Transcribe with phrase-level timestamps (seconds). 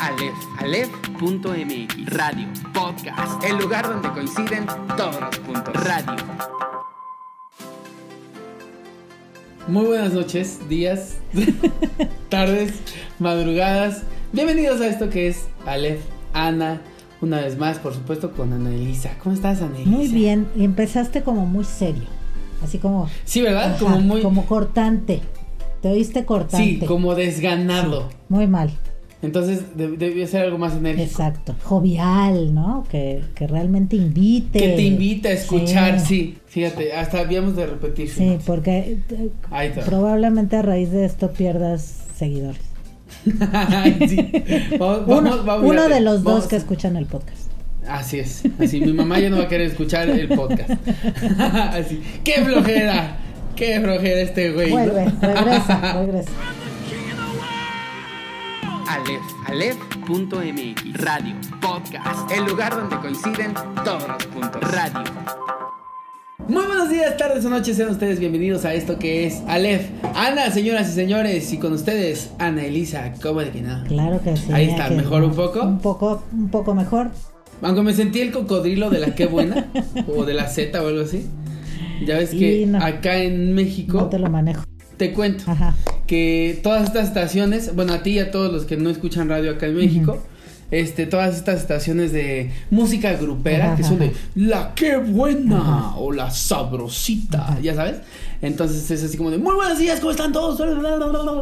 [0.00, 4.64] Aleph, Aleph.mx Radio Podcast el lugar donde coinciden
[4.96, 5.74] todos los puntos.
[5.74, 6.16] Radio
[9.66, 11.16] Muy buenas noches, días,
[12.28, 12.74] tardes,
[13.18, 14.02] madrugadas.
[14.32, 16.00] Bienvenidos a esto que es Aleph,
[16.32, 16.80] Ana,
[17.20, 19.10] una vez más, por supuesto, con Ana Elisa.
[19.22, 19.90] ¿Cómo estás, Ana Elisa?
[19.90, 22.04] Muy bien, y empezaste como muy serio,
[22.62, 23.08] así como...
[23.24, 23.74] Sí, ¿verdad?
[23.74, 24.22] ajá, como muy.
[24.22, 25.22] Como cortante.
[25.82, 26.80] Te oíste cortante.
[26.80, 28.08] sí, como desganado.
[28.28, 28.72] Muy mal,
[29.20, 31.04] Entonces de- debió ser algo más enérgico.
[31.10, 31.54] exacto.
[31.64, 32.86] Jovial, ¿no?
[32.90, 34.58] Que, que realmente invite.
[34.58, 36.06] Que te invita a escuchar, Sí.
[36.06, 36.38] sí.
[36.46, 38.08] Fíjate, hasta habíamos de repetir.
[38.10, 39.82] Sí, porque eh, Ahí está.
[39.82, 42.60] probablemente a raíz de esto pierdas seguidores.
[43.52, 44.76] Ay, sí.
[44.78, 47.48] Vamos, Uno, vamos, vamos, uno fíjate, de los dos que escuchan el podcast.
[47.88, 50.70] Así es, así mi mamá ya no va a querer escuchar el podcast.
[51.72, 53.16] así, qué flojera,
[53.56, 54.68] qué flojera este güey.
[54.70, 54.76] ¿no?
[54.76, 56.30] Vuelve, regresa, regresa.
[58.88, 63.52] Aleph, Aleph.mx Radio Podcast el lugar donde coinciden
[63.84, 64.62] todos los puntos.
[64.62, 65.04] Radio
[66.48, 69.90] Muy buenos días, tardes o noches, sean ustedes bienvenidos a esto que es Aleph.
[70.14, 73.84] Ana, señoras y señores, y con ustedes, Ana Elisa, ¿cómo de que no?
[73.84, 74.50] Claro que sí.
[74.52, 75.62] Ahí está, ¿mejor un poco?
[75.62, 77.10] Un poco, un poco mejor.
[77.60, 79.66] Aunque me sentí el cocodrilo de la qué buena,
[80.16, 81.26] o de la Z o algo así.
[82.06, 82.82] Ya ves que no.
[82.82, 84.64] acá en México, No te lo manejo.
[84.98, 85.44] Te cuento.
[85.50, 85.74] Ajá.
[86.06, 89.52] que todas estas estaciones, bueno, a ti y a todos los que no escuchan radio
[89.52, 90.18] acá en México,
[90.70, 96.12] este, todas estas estaciones de música grupera, Ajá, que son de la que buena o
[96.12, 97.60] la sabrosita, Ajá.
[97.60, 97.96] ya sabes.
[98.40, 100.58] Entonces es así como de muy buenos días, ¿cómo están todos?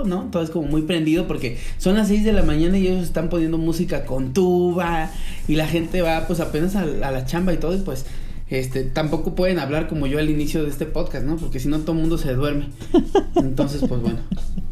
[0.06, 0.28] ¿No?
[0.30, 3.28] Todo es como muy prendido porque son las 6 de la mañana y ellos están
[3.28, 5.10] poniendo música con tuba
[5.46, 8.06] y la gente va pues apenas a, a la chamba y todo y pues
[8.48, 11.36] este, tampoco pueden hablar como yo al inicio de este podcast, ¿no?
[11.36, 12.68] Porque si no todo el mundo se duerme.
[13.36, 14.18] Entonces, pues bueno,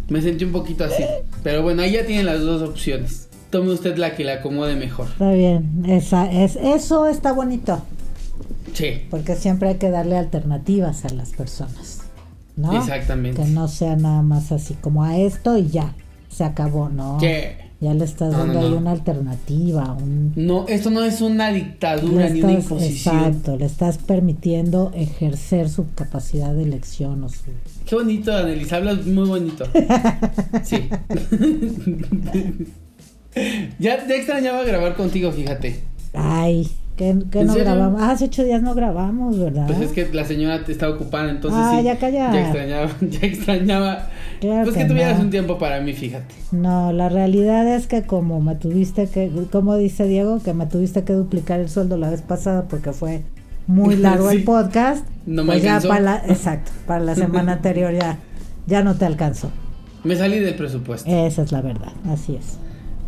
[0.08, 1.02] me sentí un poquito así.
[1.42, 3.28] Pero bueno, ahí ya tienen las dos opciones.
[3.50, 5.06] Tome usted la que le acomode mejor.
[5.08, 7.82] Está bien, esa, es, eso está bonito,
[8.74, 12.00] Sí, porque siempre hay que darle alternativas a las personas,
[12.56, 12.76] ¿no?
[12.76, 13.40] exactamente.
[13.40, 15.94] Que no sea nada más así como a esto y ya,
[16.28, 17.20] se acabó, ¿no?
[17.20, 17.28] Sí.
[17.80, 20.32] Ya le estás No, no, dando ahí una alternativa, un...
[20.36, 23.16] No, esto no es una dictadura ni una imposición.
[23.16, 27.42] Exacto, le estás permitiendo ejercer su capacidad de elección o su...
[27.84, 29.64] Qué bonito, Annelise, hablas muy bonito.
[30.62, 30.88] Sí.
[33.78, 35.82] ya, extrañaba grabar contigo, fíjate.
[36.14, 38.00] Ay, que, que ¿En no grabamos.
[38.00, 39.66] Ah, hace ocho días no grabamos, ¿verdad?
[39.66, 41.84] Pues es que la señora te estaba ocupada, entonces Ah, sí.
[41.84, 42.32] ya calla.
[42.32, 44.08] Ya extrañaba, ya extrañaba.
[44.40, 45.24] Claro pues que, que tuvieras no.
[45.24, 46.34] un tiempo para mí, fíjate.
[46.52, 51.04] No, la realidad es que como me tuviste que, como dice Diego, que me tuviste
[51.04, 53.22] que duplicar el sueldo la vez pasada porque fue
[53.66, 54.36] muy largo Sí.
[54.36, 55.06] el podcast.
[55.26, 55.88] No me pues ya alcanzó.
[55.88, 58.18] para la, exacto, para la semana anterior ya,
[58.66, 59.50] ya no te alcanzó.
[60.04, 61.08] Me salí del presupuesto.
[61.10, 62.58] Esa es la verdad, así es.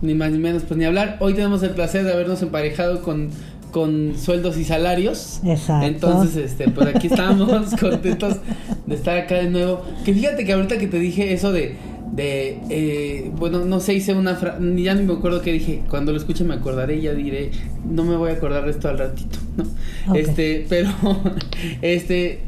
[0.03, 1.17] Ni más ni menos, pues ni hablar.
[1.21, 3.31] Hoy tenemos el placer de habernos emparejado con,
[3.77, 5.41] con sueldos y salarios.
[5.45, 5.87] Exacto.
[5.87, 8.39] Entonces, este, pues aquí estamos contentos
[8.87, 9.85] de estar acá de nuevo.
[10.03, 11.77] Que fíjate que ahorita que te dije eso de,
[12.11, 15.83] de eh, bueno, no sé, hice una frase, ya ni me acuerdo qué dije.
[15.91, 17.51] Cuando lo escuche me acordaré y ya diré,
[17.87, 20.15] no me voy a acordar de esto al ratito, ¿no?
[20.15, 20.89] Este, pero,
[21.83, 22.45] este,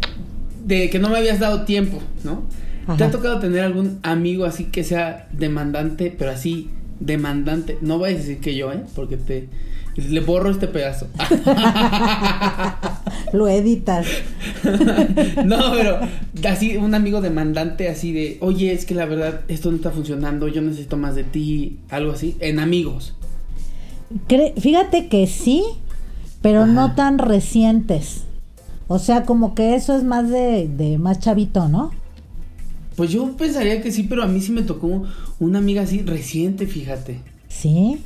[0.64, 2.44] de que no me habías dado tiempo, ¿no?
[2.96, 7.76] ¿Te ha tocado tener algún amigo así que sea demandante, pero así demandante?
[7.82, 8.80] No voy a decir que yo, ¿eh?
[8.94, 9.50] Porque te
[9.98, 11.08] le borro este pedazo.
[13.32, 14.06] Lo editas.
[15.44, 15.98] no, pero
[16.48, 20.48] así un amigo demandante así de, "Oye, es que la verdad esto no está funcionando,
[20.48, 23.14] yo necesito más de ti", algo así, en amigos.
[24.28, 25.62] Cre- Fíjate que sí,
[26.40, 26.72] pero Ajá.
[26.72, 28.22] no tan recientes.
[28.86, 31.90] O sea, como que eso es más de, de más chavito, ¿no?
[32.96, 35.04] Pues yo pensaría que sí, pero a mí sí me tocó
[35.38, 37.20] una amiga así reciente, fíjate.
[37.48, 37.98] Sí.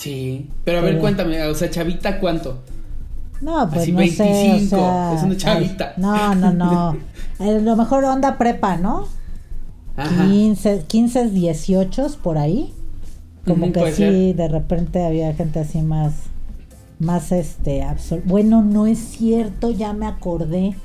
[0.00, 2.58] Sí, pero a ver, Pero- cuéntame, o sea, chavita, ¿cuánto?
[3.40, 5.94] No, pues Así, no sé, 25, o sea, es una chavita.
[5.96, 6.96] ay, no, no, no.
[7.40, 9.08] A lo mejor onda prepa, ¿no?
[9.96, 10.24] Ajá.
[10.24, 12.72] 15, 15, 18 por ahí.
[13.44, 14.36] Como que sí, ser.
[14.36, 16.12] de repente había gente así más,
[17.00, 20.76] más este, absol- Bueno, no es cierto, ya me acordé.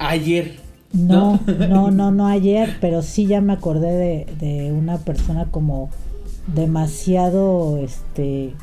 [0.00, 0.56] Ayer.
[0.92, 5.88] No, no, no, no ayer, pero sí ya me acordé de, de una persona como
[6.54, 8.54] demasiado, este,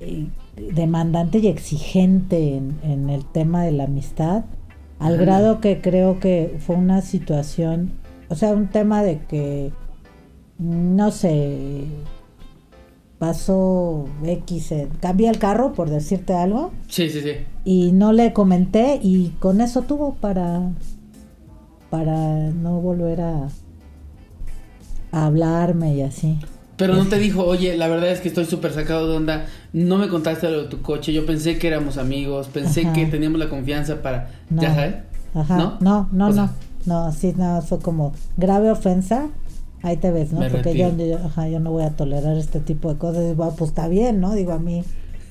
[0.00, 0.26] eh,
[0.72, 4.44] demandante y exigente en, en el tema de la amistad,
[4.98, 7.92] al grado que creo que fue una situación,
[8.28, 9.70] o sea, un tema de que,
[10.58, 11.84] no sé,
[13.18, 17.32] pasó X, eh, cambié el carro, por decirte algo, Sí, sí, sí.
[17.64, 20.70] y no le comenté y con eso tuvo para
[21.90, 23.48] para no volver a,
[25.12, 26.38] a hablarme y así.
[26.76, 29.96] Pero no te dijo, oye, la verdad es que estoy súper sacado de onda, no
[29.96, 32.92] me contaste lo de tu coche, yo pensé que éramos amigos, pensé Ajá.
[32.92, 34.60] que teníamos la confianza para, No.
[34.62, 34.94] ya sabes.
[35.34, 35.56] Ajá.
[35.56, 35.78] ¿No?
[35.80, 36.34] No, no, O no.
[36.34, 36.52] sea-
[36.86, 39.28] No, sí, no, fue como grave ofensa.
[39.82, 40.40] Ahí te ves, ¿no?
[40.48, 40.90] Porque yo,
[41.24, 43.24] ajá, yo no voy a tolerar este tipo de cosas.
[43.24, 44.34] Y ah, pues está bien, ¿no?
[44.34, 44.82] Digo, a mí,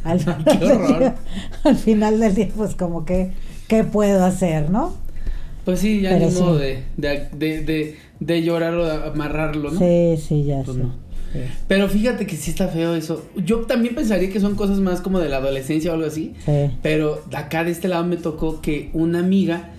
[0.04, 0.20] al,
[0.60, 1.14] Qué horror.
[1.64, 3.32] al final del día, pues como que,
[3.68, 4.94] ¿qué puedo hacer, no?
[5.66, 6.42] Pues sí, ya Pero ni sí.
[6.42, 9.80] modo de, de, de, de, de llorar o de amarrarlo, ¿no?
[9.80, 10.84] Sí, sí, ya Pues sé.
[10.84, 11.05] no.
[11.68, 13.26] Pero fíjate que sí está feo eso.
[13.36, 16.34] Yo también pensaría que son cosas más como de la adolescencia o algo así.
[16.46, 16.72] Sí.
[16.82, 19.70] Pero acá de este lado me tocó que una amiga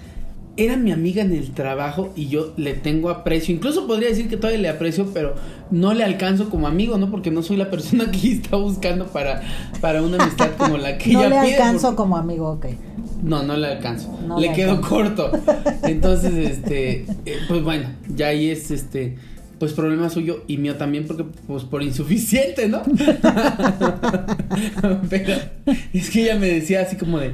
[0.58, 3.55] era mi amiga en el trabajo y yo le tengo aprecio.
[3.55, 5.35] Incluso podría decir que todavía le aprecio, pero
[5.70, 7.11] no le alcanzo como amigo, ¿no?
[7.11, 9.43] Porque no soy la persona que está buscando para,
[9.82, 12.67] para una amistad como la que no ella le pide, alcanzo porque- como amigo, ok.
[13.23, 14.19] No, no le alcanzo.
[14.26, 15.31] No le le quedo corto.
[15.82, 19.17] Entonces, este, eh, pues bueno, ya ahí es este,
[19.58, 22.82] pues problema suyo y mío también porque pues por insuficiente, ¿no?
[25.11, 25.35] Pero
[25.93, 27.32] es que ella me decía así como de,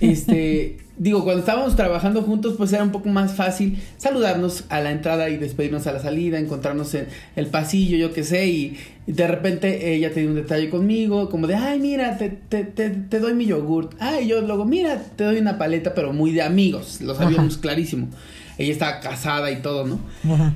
[0.00, 4.90] este, digo, cuando estábamos trabajando juntos, pues era un poco más fácil saludarnos a la
[4.90, 8.76] entrada y despedirnos a la salida, encontrarnos en el pasillo, yo qué sé, y
[9.06, 13.20] de repente ella tenía un detalle conmigo, como de, ay, mira, te, te, te, te
[13.20, 13.94] doy mi yogurt.
[14.00, 17.62] Ay, yo luego, mira, te doy una paleta, pero muy de amigos, lo sabíamos Ajá.
[17.62, 18.08] clarísimo.
[18.58, 19.98] Ella estaba casada y todo, ¿no?
[20.32, 20.52] Ajá.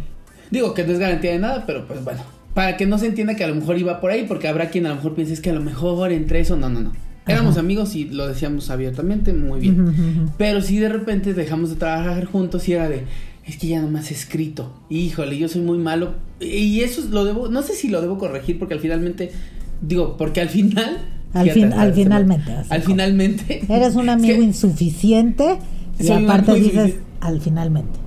[0.51, 2.21] Digo que no es garantía de nada, pero pues bueno.
[2.55, 4.87] Para que no se entienda que a lo mejor iba por ahí, porque habrá quien
[4.87, 6.93] a lo mejor piense es que a lo mejor entre eso, no, no, no.
[7.27, 7.61] Éramos Ajá.
[7.61, 10.31] amigos y lo decíamos abiertamente, muy bien.
[10.39, 13.03] Pero si de repente dejamos de trabajar juntos y era de,
[13.47, 14.73] es que ya nomás he escrito.
[14.89, 16.15] Híjole, yo soy muy malo.
[16.41, 19.31] Y eso lo debo, no sé si lo debo corregir porque al finalmente,
[19.83, 20.99] digo, porque al final...
[21.35, 23.61] Al fin- al finalmente, Al finalmente.
[23.69, 25.59] Eres un amigo que- insuficiente
[26.01, 27.99] y aparte dices al finalmente.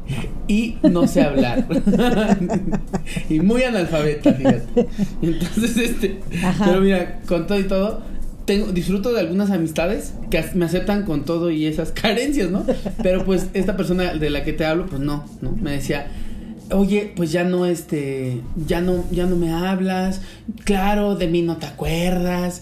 [0.47, 1.67] Y no sé hablar.
[3.29, 4.87] y muy analfabeta, fíjate.
[5.21, 6.65] Entonces, este, Ajá.
[6.65, 8.01] pero mira, con todo y todo,
[8.45, 12.65] tengo, disfruto de algunas amistades que me aceptan con todo y esas carencias, ¿no?
[13.01, 15.51] Pero pues esta persona de la que te hablo, pues no, ¿no?
[15.55, 16.07] Me decía,
[16.71, 20.21] oye, pues ya no, este, ya no, ya no me hablas,
[20.63, 22.61] claro, de mí no te acuerdas.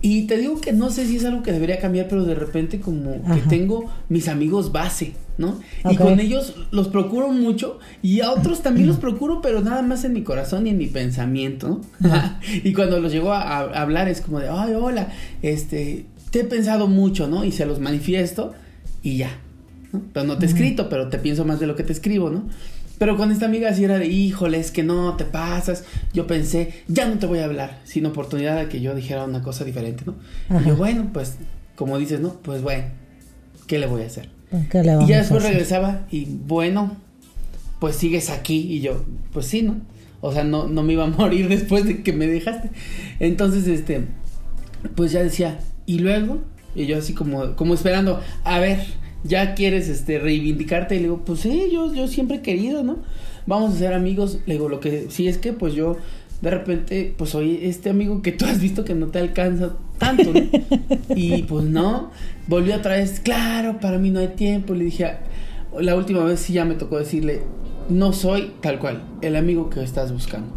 [0.00, 2.80] Y te digo que no sé si es algo que debería cambiar, pero de repente
[2.80, 5.60] como que tengo mis amigos base, ¿no?
[5.88, 10.04] Y con ellos los procuro mucho y a otros también los procuro, pero nada más
[10.04, 11.80] en mi corazón y en mi pensamiento, ¿no?
[12.64, 16.44] y cuando los llego a, a hablar es como de, ay, hola, este, te he
[16.44, 17.44] pensado mucho, ¿no?
[17.44, 18.52] Y se los manifiesto
[19.02, 19.30] y ya,
[19.92, 20.02] ¿no?
[20.12, 22.44] Pero no te he escrito, pero te pienso más de lo que te escribo, ¿no?
[22.98, 25.84] Pero con esta amiga sí era de, híjole, es que no, te pasas.
[26.12, 29.40] Yo pensé, ya no te voy a hablar, sin oportunidad de que yo dijera una
[29.40, 30.16] cosa diferente, ¿no?
[30.60, 31.36] Y yo, bueno, pues,
[31.76, 32.34] como dices, ¿no?
[32.42, 32.86] Pues bueno,
[33.68, 34.37] ¿qué le voy a hacer?
[34.70, 36.96] ¿Qué le Y ya después regresaba y bueno,
[37.78, 39.76] pues sigues aquí y yo, pues sí, ¿no?
[40.20, 42.70] O sea, no, no me iba a morir después de que me dejaste.
[43.20, 44.06] Entonces, este,
[44.94, 46.42] pues ya decía, y luego,
[46.74, 48.80] y yo así como, como esperando, a ver,
[49.24, 52.98] ya quieres este reivindicarte y le digo, pues sí, yo, yo siempre he querido, ¿no?
[53.46, 54.40] Vamos a ser amigos.
[54.46, 55.96] Le digo, lo que sí es que pues yo
[56.40, 60.32] de repente, pues soy este amigo que tú has visto que no te alcanza tanto,
[60.32, 60.40] ¿no?
[61.16, 62.10] Y pues no,
[62.46, 64.74] volvió otra vez, claro, para mí no hay tiempo.
[64.74, 65.10] Le dije,
[65.78, 67.42] la última vez sí ya me tocó decirle,
[67.88, 70.48] no soy tal cual, el amigo que estás buscando.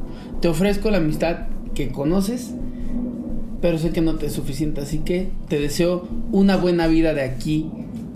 [0.41, 2.51] Te ofrezco la amistad que conoces,
[3.61, 7.21] pero sé que no te es suficiente, así que te deseo una buena vida de
[7.21, 7.67] aquí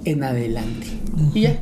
[0.04, 0.88] en adelante.
[1.34, 1.60] Y ya.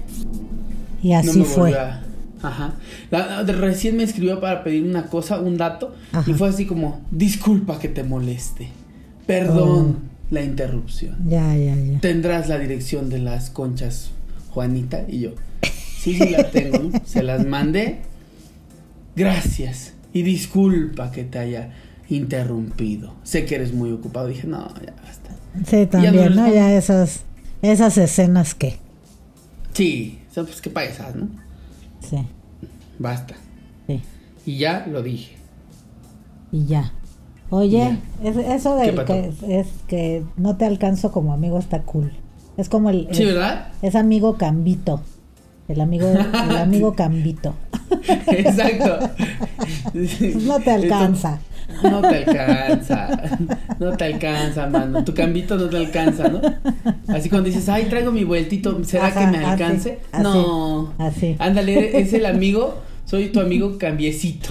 [1.01, 1.73] Y no así me fue.
[1.75, 2.02] a-
[2.43, 2.75] Ajá.
[3.09, 6.29] La- recién me escribió para pedir una cosa, un dato, Ajá.
[6.29, 8.67] y fue así como, disculpa que te moleste,
[9.25, 10.13] perdón Oh.
[10.33, 11.15] la interrupción.
[11.27, 11.99] Ya, ya, ya.
[11.99, 14.11] ¿Tendrás la dirección de las conchas,
[14.51, 15.05] Juanita?
[15.07, 15.29] Y yo,
[15.99, 17.01] sí, sí la tengo, ¿no?
[17.05, 18.01] Se las mandé.
[19.15, 19.93] Gracias.
[20.13, 21.71] Y disculpa que te haya
[22.09, 23.13] interrumpido.
[23.23, 24.27] Sé que eres muy ocupado.
[24.27, 25.29] Dije, no, ya basta.
[25.69, 26.21] Sí, no también, ¿no?
[26.25, 26.53] responde.
[26.55, 27.21] Ya esas,
[27.61, 28.77] esas escenas que.
[29.73, 31.29] Sí, son pues qué payasadas, ¿no?
[32.19, 32.27] Sí,
[32.99, 33.35] Basta.
[33.87, 34.01] sí.
[34.45, 35.35] Y ya lo dije.
[36.51, 36.91] Y ya.
[37.49, 42.11] Oye, es- eso ¿Qué de que es que no te alcanzo como amigo está cool.
[42.57, 43.67] Es como el Sí, es, ¿verdad?
[43.81, 45.01] es amigo Cambito.
[45.67, 46.17] El amigo el
[46.57, 47.53] amigo Cambito.
[48.27, 48.99] Exacto.
[50.45, 51.39] No te alcanza.
[51.83, 53.07] No te alcanza.
[53.79, 55.03] No te alcanza, mano.
[55.03, 56.41] Tu cambito no te alcanza, ¿no?
[57.07, 59.99] Así cuando dices, ay, traigo mi vueltito, ¿será Ajá, que me alcance?
[60.11, 60.93] así, no.
[60.97, 61.35] así.
[61.39, 64.49] Ándale, es el amigo, soy tu amigo cambiecito.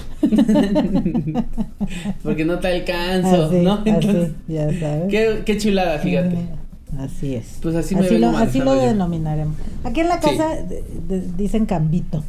[2.23, 3.81] Porque no te alcanzo, Así, ¿no?
[3.85, 5.03] Entonces, así, ya sabes.
[5.09, 6.35] qué, qué chulada, fíjate.
[6.35, 7.57] Mm, Así es.
[7.61, 9.55] Pues así me así lo, así lo denominaremos.
[9.83, 10.29] Aquí en la Sí.
[10.29, 12.23] casa de- de- dicen Cambito.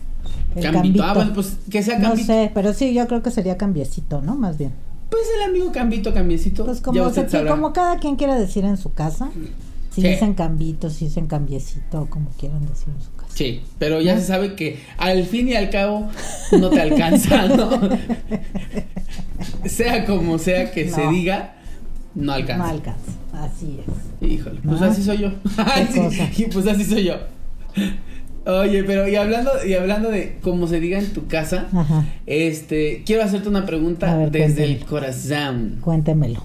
[0.56, 0.72] El Cambito.
[0.72, 1.02] cambito.
[1.04, 2.26] Ah, bueno, pues que sea No cambito.
[2.26, 4.34] sé, pero sí, yo creo que sería cambiecito, ¿no?
[4.36, 4.72] Más bien.
[5.10, 6.64] Pues el amigo cambito, cambiecito.
[6.64, 7.26] Pues como, se-
[7.74, 9.30] cada quien quiera decir en su casa.
[9.90, 10.08] Si Sí.
[10.08, 13.30] dicen cambito, si dicen cambiecito, como quieran decir en su casa.
[13.32, 16.08] Sí, pero ya se sabe que al fin y al cabo
[16.58, 17.70] no te alcanza, ¿no?
[19.66, 21.10] sea como sea que se No.
[21.12, 21.54] diga,
[22.14, 22.64] no alcanza.
[22.64, 24.28] No alcanza, así es.
[24.30, 24.86] Híjole, pues ¿No?
[24.86, 25.30] así soy yo.
[25.58, 27.14] Ay, sí, y pues así soy yo.
[28.46, 33.02] Oye, pero y hablando y hablando de cómo se diga en tu casa, Ajá, este,
[33.06, 35.78] quiero hacerte una pregunta ver, desde el corazón.
[35.80, 36.42] cuéntemelo.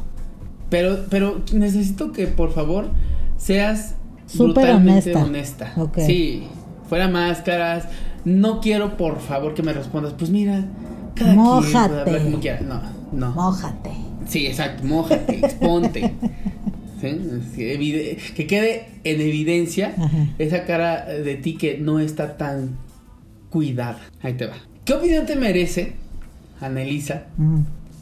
[0.70, 2.90] Pero pero necesito que por favor
[3.38, 3.96] seas
[4.28, 5.74] Súper brutalmente honesta.
[6.06, 6.48] Sí,
[6.88, 7.86] fuera máscaras.
[8.26, 10.66] No quiero por favor que me respondas, pues mira,
[11.16, 12.00] cada quien puede Mójate.
[12.00, 12.62] hablar como quiera.
[12.62, 13.32] No, no.
[13.32, 13.92] Mójate.
[14.28, 16.14] Sí, exacto, mójate, exponte.
[17.04, 20.28] Evide- que quede en evidencia Ajá.
[20.38, 22.78] esa cara de ti que no está tan
[23.50, 24.00] cuidada.
[24.22, 24.54] Ahí te va.
[24.86, 25.94] ¿Qué opinión te merece,
[26.62, 27.26] Anelisa?
[27.38, 27.60] Mm,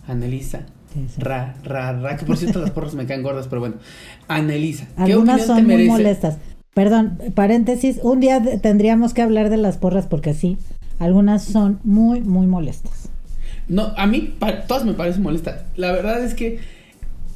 [0.08, 0.62] Anelisa.
[0.94, 1.22] sí, sí.
[1.22, 2.18] Ra, ra, ra.
[2.18, 3.76] Que por cierto las porras me caen gordas, pero bueno.
[4.28, 4.88] Anelisa.
[4.96, 5.90] ¿Qué Algunas opinión son te muy merece?
[5.92, 6.38] molestas.
[6.74, 10.58] Perdón, paréntesis, un día tendríamos que hablar de las porras porque sí,
[11.00, 13.10] algunas son muy, muy molestas.
[13.68, 14.36] No, a mí
[14.68, 15.64] todas me parecen molestas.
[15.76, 16.60] La verdad es que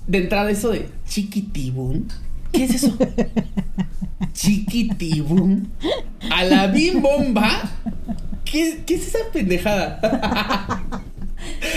[0.07, 2.03] de entrada eso de chiquitibum,
[2.51, 2.97] ¿qué es eso?
[4.33, 5.65] chiquitibum.
[6.31, 7.49] A la bim bomba.
[8.45, 9.99] ¿Qué, qué es esa pendejada?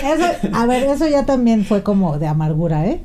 [0.04, 3.02] Eso, a ver, eso ya también fue como de amargura, ¿eh?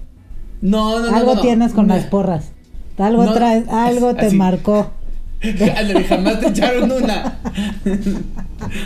[0.62, 1.16] No, no, no.
[1.16, 1.42] algo no, no.
[1.42, 2.52] tienes con las porras.
[2.98, 4.36] Algo traes, algo te así.
[4.36, 4.92] marcó.
[5.42, 7.40] Ándale, jamás te echaron una.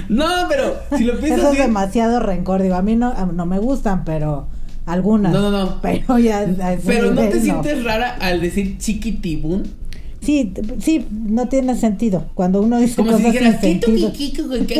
[0.07, 2.61] no, pero si lo piensas Eso es bien- demasiado rencor.
[2.61, 4.47] Digo, a mí no, no me gustan, pero
[4.85, 5.31] algunas.
[5.33, 5.81] No, no, no.
[5.81, 6.45] Pero ya.
[6.85, 9.63] Pero no te sientes rara al decir chiquitibum.
[10.21, 12.27] Sí, sí, no tiene sentido.
[12.33, 14.11] Cuando uno dice Como si cosas dijeras, sin "Quito, sentido.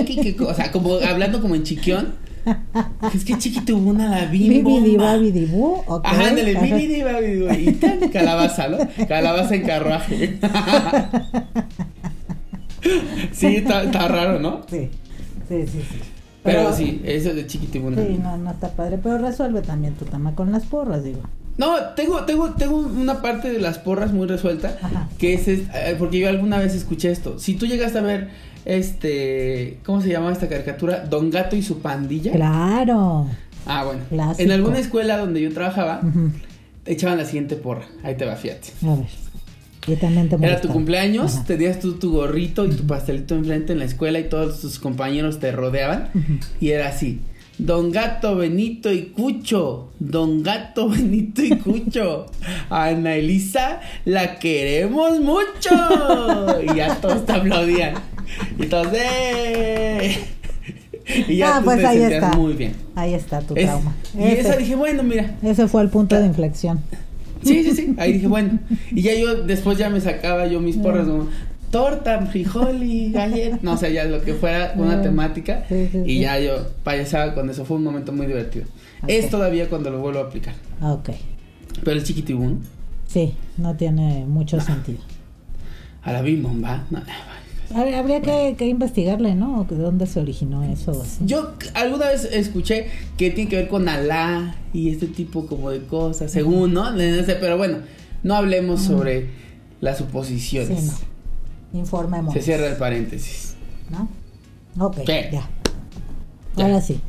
[0.05, 2.13] quiquico", o sea, como hablando como en chiquión.
[3.13, 5.13] Es que chiquitibum a la bim Bibidi bomba.
[5.13, 6.05] babidibú, ok.
[6.05, 6.51] Ajá, ándale,
[7.59, 8.77] y tan, calabaza, ¿no?
[9.07, 10.39] Calabaza en carruaje.
[13.31, 14.61] sí, está, está raro, ¿no?
[14.69, 14.89] Sí,
[15.47, 15.99] sí, sí, sí.
[16.43, 18.01] Pero, sí, eso de chiquitibuna.
[18.05, 18.99] Sí, no, no está padre.
[19.01, 21.21] Pero resuelve también tu tema con las porras, digo.
[21.57, 25.07] No, tengo, tengo, tengo una parte de las porras muy resuelta, Ajá.
[25.19, 27.37] que es, es- eh, porque yo alguna vez escuché esto.
[27.39, 28.29] Si tú llegaste a ver,
[28.65, 31.05] este, ¿cómo se llama esta caricatura?
[31.05, 32.31] Don Gato y su pandilla.
[32.33, 33.27] Claro.
[33.65, 34.01] Ah, bueno.
[34.09, 34.41] Clásico.
[34.43, 36.01] En alguna escuela donde yo trabajaba,
[36.85, 37.85] echaban la siguiente porra.
[38.03, 38.69] Ahí te va, fíjate.
[38.85, 39.05] A ver.
[39.87, 41.43] Y también te Era tu cumpleaños, Ajá.
[41.45, 45.39] tenías tú tu gorrito y tu pastelito enfrente en la escuela y todos tus compañeros
[45.39, 46.09] te rodeaban.
[46.61, 47.19] Y era así.
[47.57, 49.91] Don Gato, Benito y Cucho.
[49.99, 52.25] Don Gato, Benito y Cucho.
[52.69, 55.69] Ana Elisa la queremos mucho.
[56.71, 57.95] Y ya todos te aplaudían.
[58.57, 60.17] Y todos, ¡eh!
[61.27, 62.37] Y ya Ah, tú pues te ahí sentías está.
[62.37, 62.73] muy bien.
[62.95, 63.93] Ahí está tu Es- trauma.
[64.17, 65.35] y esa dije, bueno, mira.
[65.43, 66.79] ese fue el punto de inflexión.
[67.43, 67.95] Sí, sí, sí.
[67.97, 68.59] Ahí dije, bueno.
[68.91, 71.27] Y ya yo después ya me sacaba yo mis porras como
[71.71, 73.57] torta, frijol y galleta.
[73.61, 75.65] No, o sea, ya lo que fuera una temática.
[75.67, 77.65] sí, sí, y ya yo payasaba con eso.
[77.65, 78.65] Fue un momento muy divertido.
[79.07, 80.53] Es todavía cuando lo vuelvo a aplicar.
[80.81, 81.09] Ah, Ok.
[81.83, 82.61] Pero el chiquitibún,
[83.07, 84.99] Sí, no tiene mucho sentido.
[86.03, 86.83] a la bim bomba.
[86.91, 87.15] no, Habría,
[87.75, 89.65] habría que, que investigarle, ¿no?
[89.69, 90.91] ¿De dónde se originó eso?
[91.01, 91.19] así?
[91.25, 92.87] Yo alguna vez escuché
[93.17, 96.85] que tiene que ver con Alá y este tipo como de cosas, según, ¿no?
[96.95, 97.77] Pero bueno,
[98.23, 99.29] no hablemos sobre
[99.81, 100.85] las Sí, suposiciones.
[100.85, 101.79] no.
[101.79, 102.33] Informemos.
[102.33, 103.55] Se cierra el paréntesis.
[103.89, 104.07] ¿No?
[104.85, 105.03] Ok, Sí.
[105.07, 105.49] ya.
[106.55, 106.65] Ya.
[106.65, 106.99] Ahora sí.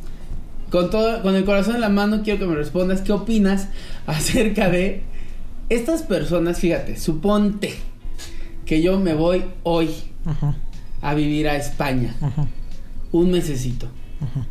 [0.71, 3.68] Con todo, con el corazón en la mano, quiero que me respondas qué opinas
[4.06, 5.02] acerca de
[5.68, 6.59] estas personas.
[6.59, 7.75] Fíjate, suponte
[8.64, 9.90] que yo me voy hoy
[10.26, 10.54] Ajá,
[11.02, 12.47] a vivir a España, ajá,
[13.12, 13.88] un mesecito.
[14.21, 14.47] ajá,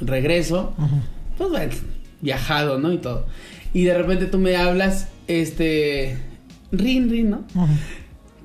[0.00, 0.74] Regreso,
[1.36, 1.72] pues bueno,
[2.20, 2.92] viajado, ¿no?
[2.92, 3.26] Y todo.
[3.72, 6.16] Y de repente tú me hablas, este,
[6.72, 7.44] rin, rin, ¿no?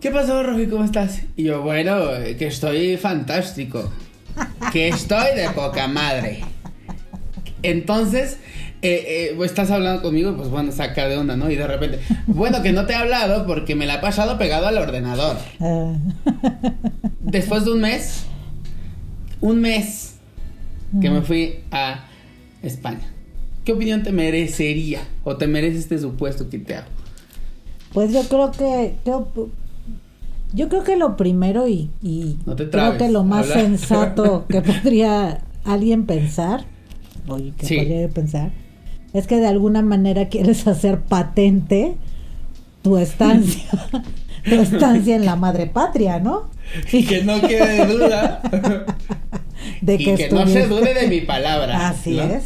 [0.01, 0.67] ¿Qué pasó, Rogi?
[0.67, 1.21] ¿Cómo estás?
[1.35, 1.97] Y yo, bueno,
[2.37, 3.91] que estoy fantástico.
[4.71, 6.41] Que estoy de poca madre.
[7.63, 8.37] Entonces,
[8.85, 11.49] eh, eh, estás hablando conmigo, pues bueno, saca de onda, ¿no?
[11.49, 14.67] Y de repente, bueno, que no te he hablado porque me la he pasado pegado
[14.67, 15.37] al ordenador.
[15.59, 15.93] Ah,
[17.21, 18.25] Después de un mes,
[19.41, 20.15] un mes
[21.01, 22.05] que me fui a
[22.63, 23.11] España.
[23.65, 26.87] ¿Qué opinión te merecería o te merece este supuesto que te hago?
[27.93, 28.95] Pues yo creo que.
[29.05, 29.27] Yo,
[30.53, 34.61] yo creo que lo primero y, y No te creo que lo más sensato que
[34.61, 36.65] podría alguien pensar,
[37.27, 37.75] o que Sí.
[37.77, 38.51] podría pensar,
[39.15, 41.95] es que de alguna manera quieres hacer patente
[42.81, 43.69] tu estancia,
[44.43, 46.49] tu estancia en la madre patria, ¿no?
[46.91, 48.41] Y que no quede duda.
[49.81, 51.87] De y que no se dude de mi palabra.
[51.87, 52.23] Así ¿no?
[52.23, 52.43] es,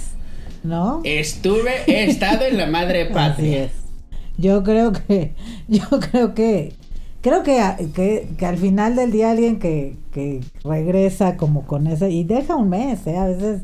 [0.63, 1.01] ¿no?
[1.03, 3.63] Estuve, he estado en la madre Así patria.
[3.63, 3.71] es.
[4.37, 5.33] Yo creo que,
[5.67, 6.73] yo creo que,
[7.21, 7.59] creo que,
[7.93, 12.55] que, que al final del día alguien que, que regresa como con ese, y deja
[12.55, 13.17] un mes, ¿eh?
[13.17, 13.63] a veces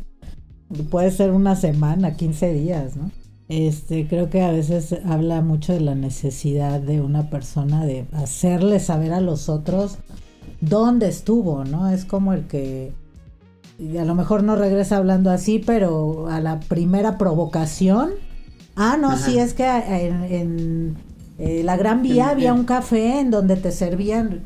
[0.89, 3.12] puede ser una semana, 15 días, ¿no?
[3.48, 8.79] Este, creo que a veces habla mucho de la necesidad de una persona de hacerle
[8.79, 9.98] saber a los otros
[10.62, 11.89] dónde estuvo, ¿no?
[11.89, 12.91] Es como el que
[14.00, 18.12] a lo mejor no regresa hablando así, pero a la primera provocación,
[18.75, 19.17] ah, no, Ajá.
[19.17, 20.95] sí, es que en, en,
[21.38, 24.41] eh, la Gran Vía En- había en- un café en donde te servían,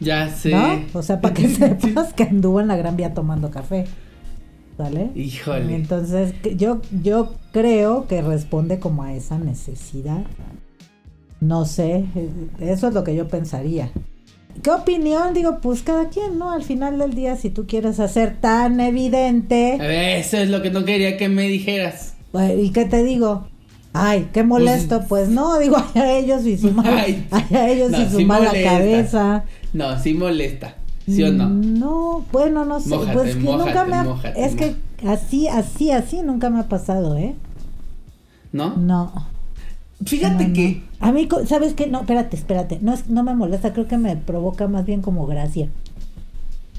[0.00, 0.50] Ya sé.
[0.50, 0.98] ¿no?
[0.98, 1.48] O sea, para que
[1.80, 3.86] sepas que anduvo en la Gran Vía tomando café,
[4.80, 5.10] ¿vale?
[5.14, 5.74] Híjole.
[5.76, 10.22] Entonces, yo, yo creo que responde como a esa necesidad.
[11.40, 12.04] No sé,
[12.60, 13.90] eso es lo que yo pensaría.
[14.62, 15.32] ¿Qué opinión?
[15.32, 16.50] Digo, pues cada quien, ¿no?
[16.50, 20.60] Al final del día, si tú quieres hacer tan evidente, A ver, Eso es lo
[20.60, 22.14] que no quería que me dijeras.
[22.32, 23.48] pues, ¿y qué te digo?
[23.92, 25.04] Ay, qué molesto.
[25.08, 27.06] Pues, no, digo, allá ellos y su mala,
[27.68, 28.70] ellos no, y su sí mala molesta.
[28.70, 29.44] cabeza.
[29.72, 30.76] No, sí molesta.
[31.06, 31.48] ¿Sí o no?
[31.48, 32.90] No, bueno, no sé.
[32.90, 34.76] Mójate, pues que nunca me ha, mójate, es que
[35.06, 37.34] así, así, así nunca me ha pasado, ¿eh?
[38.52, 38.76] ¿No?
[38.76, 39.12] No.
[40.04, 40.54] Fíjate no, no.
[40.54, 40.82] que.
[41.00, 41.86] A mí, ¿sabes qué?
[41.86, 42.78] No, espérate, espérate.
[42.80, 45.68] No, es, no me molesta, creo que me provoca más bien como gracia.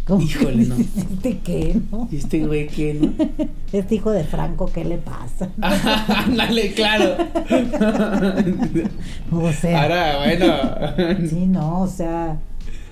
[0.05, 0.75] Como Híjole, no.
[0.97, 2.07] ¿Este qué, no?
[2.11, 3.13] ¿Y este güey qué, no?
[3.71, 5.49] Este hijo de Franco, ¿qué le pasa?
[6.25, 7.15] Ándale, claro.
[9.31, 11.27] O sea, Ahora, bueno.
[11.29, 12.37] sí, no, o sea,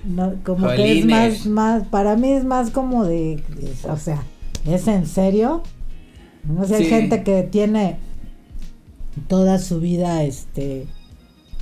[0.04, 4.22] no, como que es más, más, para mí es más como de, de- o sea,
[4.66, 5.62] ¿es en serio?
[6.44, 7.98] No sé, hay gente que tiene
[9.28, 10.86] toda su vida, este,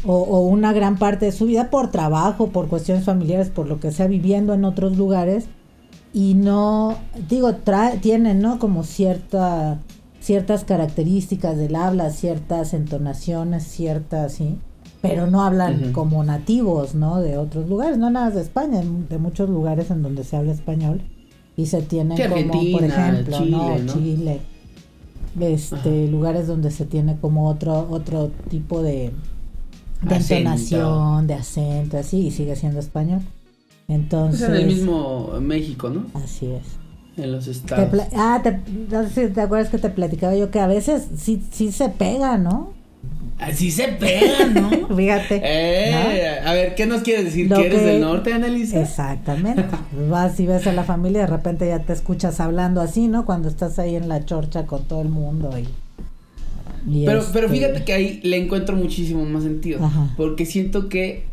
[0.05, 3.81] o, o una gran parte de su vida por trabajo, por cuestiones familiares, por lo
[3.81, 5.47] que sea, viviendo en otros lugares
[6.13, 6.97] y no,
[7.29, 8.59] digo, trae, tienen, ¿no?
[8.59, 9.81] Como cierta,
[10.21, 14.59] ciertas características del habla, ciertas entonaciones, ciertas, sí,
[15.01, 17.21] pero no hablan como nativos, ¿no?
[17.21, 21.01] De otros lugares, no nada de España, de muchos lugares en donde se habla español
[21.57, 23.39] y se tienen Sí, como, por ejemplo.
[23.39, 23.93] Chile, ¿no?
[23.93, 24.41] Chile,
[25.41, 29.13] este, lugares donde se tiene como otro, otro tipo de,
[30.03, 30.35] de Acento.
[30.35, 33.21] entonación, de acento, así, y sigue siendo español.
[33.87, 36.07] Pues Entonces, en el mismo México, ¿no?
[36.15, 36.65] así es.
[37.17, 38.01] En los estados.
[38.17, 41.43] ah, te, no sé si te acuerdas que te platicaba yo que a veces sí,
[41.51, 42.78] sí se pega, ¿no?
[43.39, 44.89] Así se pegan, ¿no?
[44.97, 45.41] Fíjate.
[45.45, 47.49] Eh, a ver, ¿qué nos quieres decir?
[47.49, 48.81] Lo ¿Que eres que- del norte, Annalisa?
[48.81, 49.65] Exactamente.
[50.11, 53.25] Vas y ves a la familia y de repente ya te escuchas hablando así, ¿no?
[53.25, 55.69] Cuando estás ahí en la chorcha con todo el mundo y...
[56.93, 59.85] y Pero, pero este, fíjate que ahí le encuentro muchísimo más sentido.
[59.85, 60.09] Ajá.
[60.17, 61.25] Porque siento que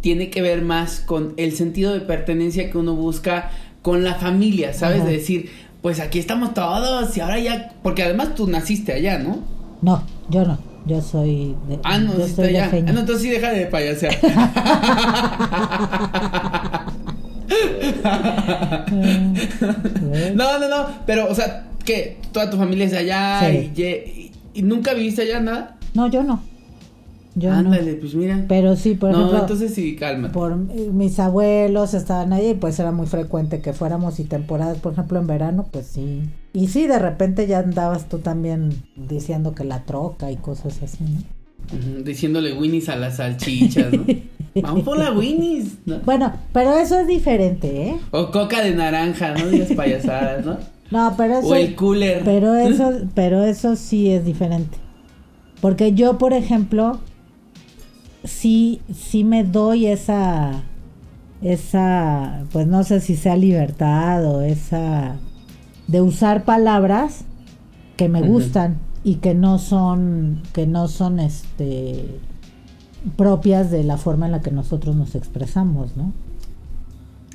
[0.00, 3.50] tiene que ver más con el sentido de pertenencia que uno busca
[3.82, 4.98] con la familia, ¿sabes?
[5.00, 5.06] Ajá.
[5.08, 5.50] De decir,
[5.82, 7.72] pues aquí estamos todos y ahora ya.
[7.82, 9.38] Porque además tú naciste allá, ¿no?
[9.82, 10.67] No, yo no.
[10.88, 12.64] Yo soy de, Ah, no, yo soy de allá.
[12.66, 12.92] Ah, Feña.
[12.92, 14.16] no, entonces sí deja de payasear.
[20.34, 20.86] No, no, no.
[21.06, 22.18] Pero, o sea, ¿qué?
[22.32, 23.70] Toda tu familia es de allá Sí.
[23.76, 25.76] y, y- y nunca viviste allá nada.
[25.94, 26.42] No, yo no.
[27.38, 28.00] Yo Ándale, no.
[28.00, 28.44] pues mira.
[28.48, 30.32] Pero sí, por no, ejemplo, entonces sí, calma.
[30.32, 35.18] por mis abuelos estaban ahí, pues era muy frecuente que fuéramos y temporadas, por ejemplo,
[35.18, 36.22] en verano, pues sí.
[36.52, 41.04] Y sí, de repente ya andabas tú también diciendo que la troca y cosas así,
[41.04, 41.22] ¿no?
[42.02, 44.04] Diciéndole Winnie's a las salchichas, ¿no?
[44.62, 46.00] Vamos por la Winnie's, ¿no?
[46.00, 47.96] Bueno, pero eso es diferente, ¿eh?
[48.10, 49.46] O coca de naranja, ¿no?
[49.48, 50.56] Digas payasadas, ¿no?
[50.90, 52.22] No, pero eso O el cooler.
[52.24, 54.78] Pero eso, pero eso sí es diferente.
[55.60, 56.98] Porque yo, por ejemplo,
[58.24, 60.62] sí, sí me doy esa,
[61.42, 65.16] esa, pues no sé si sea libertad o esa,
[65.86, 67.24] de usar palabras
[67.96, 72.18] que me gustan y que no son, que no son, este,
[73.16, 76.12] propias de la forma en la que nosotros nos expresamos, ¿no?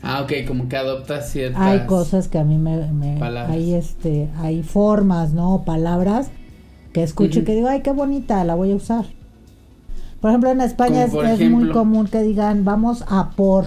[0.02, 1.62] Ah, ok, como que adoptas ciertas.
[1.62, 3.56] hay cosas que a mí me, me- palabras.
[3.56, 6.30] hay este hay formas no palabras
[6.92, 9.06] que escucho y que digo ay qué bonita la voy a usar
[10.24, 13.66] por ejemplo en España es, muy común que digan vamos a por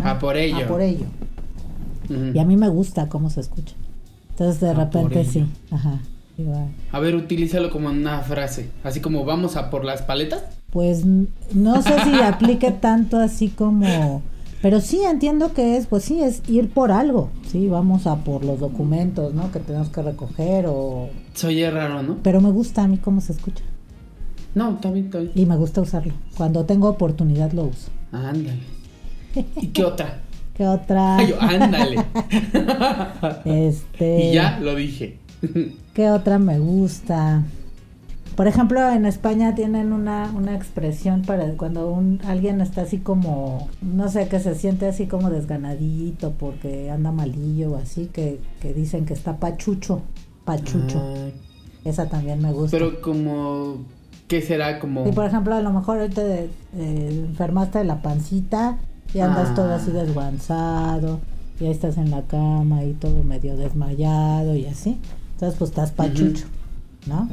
[0.00, 0.08] ¿no?
[0.08, 0.64] A por ello.
[0.64, 1.06] a por ello
[2.34, 3.76] y a mí me gusta cómo se escucha
[4.30, 6.00] entonces de A repente sí ajá
[6.90, 8.70] A ver, utilízalo como una frase.
[8.82, 10.42] Así como vamos a por las paletas.
[10.70, 14.22] pues no sé si aplique tanto así como
[14.60, 18.44] pero sí entiendo que es pues sí es ir por algo sí vamos a por
[18.44, 22.16] los documentos no que tenemos que recoger o Se oye raro, ¿no?
[22.24, 23.62] pero me gusta a mí cómo se escucha
[24.54, 25.10] No, está bien.
[25.34, 28.58] y me gusta usarlo cuando tengo oportunidad lo uso Ándale.
[29.56, 30.20] ¿Y qué otra?
[30.56, 31.16] ¿Qué otra?
[31.16, 32.04] Ay, yo, ándale.
[33.44, 34.24] Este.
[34.24, 35.18] Y ya lo dije.
[35.94, 37.42] ¿Qué otra me gusta?
[38.36, 43.68] Por ejemplo, en España tienen una, una expresión para cuando un, alguien está así como,
[43.82, 48.72] no sé, que se siente así como desganadito porque anda malillo o así, que, que
[48.74, 50.02] dicen que está pachucho,
[50.44, 51.00] pachucho.
[51.02, 51.28] Ah,
[51.84, 52.76] Esa también me gusta.
[52.76, 53.78] pero como,
[54.30, 54.78] ¿qué será?
[54.78, 55.06] Como...
[55.06, 56.48] Y por ejemplo, a lo mejor ahorita eh,
[57.28, 58.78] enfermaste de la pancita
[59.12, 59.54] y andas Ah.
[59.56, 61.20] todo así desguanzado,
[61.60, 64.98] y ahí estás en la cama y todo medio desmayado y así.
[65.34, 66.46] Entonces, pues estás pachucho,
[67.06, 67.28] ¿no?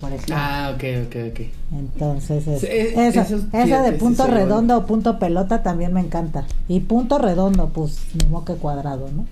[0.00, 0.34] Por ejemplo.
[0.36, 1.40] Ah, ok, ok, ok.
[1.78, 6.44] Entonces, es- es- eso, esa fíjate, de punto redondo o punto pelota también me encanta.
[6.66, 9.26] Y punto redondo, pues, mismo que cuadrado, ¿no?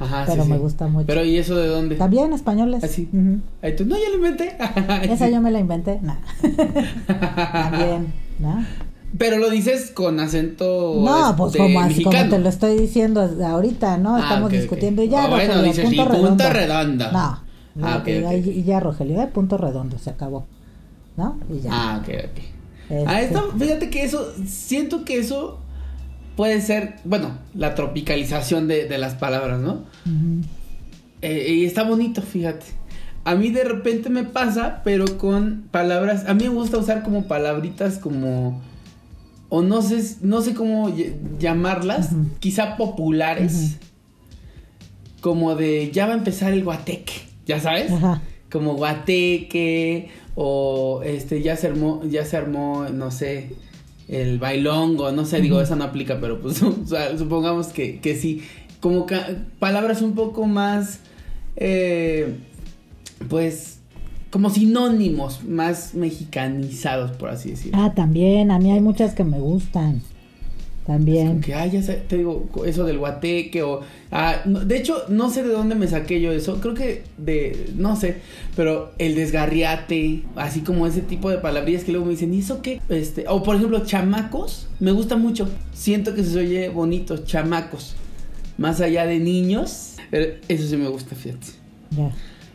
[0.00, 0.62] Ajá, Pero sí, me sí.
[0.62, 1.06] gusta mucho.
[1.06, 1.96] Pero, ¿y eso de dónde?
[1.96, 2.84] También españoles.
[2.84, 3.08] ¿Ah, sí?
[3.12, 3.40] Ujú.
[3.62, 4.56] Ay, tú, no, ya lo inventé.
[5.12, 5.98] Esa yo me la inventé.
[6.02, 6.16] No.
[7.06, 8.64] también, ¿no?
[9.16, 13.28] Pero lo dices con acento No, pues de como, así, como te lo estoy diciendo
[13.44, 14.16] ahorita, ¿no?
[14.16, 16.28] Ah, Estamos discutiendo y ya, Ah, bueno, Rogelio, dices, punto y redondo.
[16.28, 17.12] punta redonda.
[17.12, 17.48] No,
[17.86, 20.46] Ah, y, ya, Rogelio, eh, punto redondo, se acabó.
[21.16, 21.38] ¿No?
[21.50, 21.70] Y ya.
[21.72, 22.38] Ah, ok, ok.
[22.90, 25.58] Este, Ah, esto, fíjate que eso, siento que eso
[26.38, 29.84] puede ser, bueno, la tropicalización de, de las palabras, ¿no?
[31.20, 32.64] Eh, y está bonito, fíjate.
[33.24, 37.24] A mí de repente me pasa, pero con palabras, a mí me gusta usar como
[37.26, 38.62] palabritas como,
[39.48, 43.76] o no sé, no sé cómo ll- llamarlas, quizá populares,
[45.20, 47.14] como de ya va a empezar el guateque,
[47.46, 47.90] ¿ya sabes?
[47.90, 48.22] Ajá.
[48.50, 53.50] Como guateque, o este, ya se armó, ya se armó, no sé,
[54.08, 58.16] el bailongo, no sé, digo, esa no aplica, pero pues o sea, supongamos que, que
[58.16, 58.42] sí.
[58.80, 61.00] Como ca- palabras un poco más,
[61.56, 62.36] eh,
[63.28, 63.78] pues,
[64.30, 67.78] como sinónimos, más mexicanizados, por así decirlo.
[67.82, 70.00] Ah, también, a mí hay muchas que me gustan.
[70.88, 71.42] También.
[71.42, 73.82] Que, ah, ya sé, te digo, eso del guateque o...
[74.10, 77.72] ah, no, de hecho, no sé de dónde me saqué yo eso, creo que de,
[77.76, 78.22] no sé,
[78.56, 82.62] pero el desgarriate, así como ese tipo de palabrillas que luego me dicen, ¿y eso
[82.62, 82.80] qué?
[82.88, 87.94] Este, o por ejemplo, chamacos, me gusta mucho, siento que se oye bonito, chamacos,
[88.56, 91.48] más allá de niños, pero eso sí me gusta, fíjate.
[91.90, 92.10] Ya.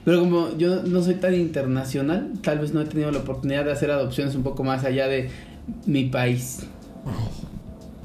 [0.06, 3.74] Pero como yo no soy tan internacional, tal vez no he tenido la oportunidad de
[3.74, 5.30] hacer adopciones un poco más allá de
[5.86, 6.62] mi país.
[7.06, 7.53] Ay.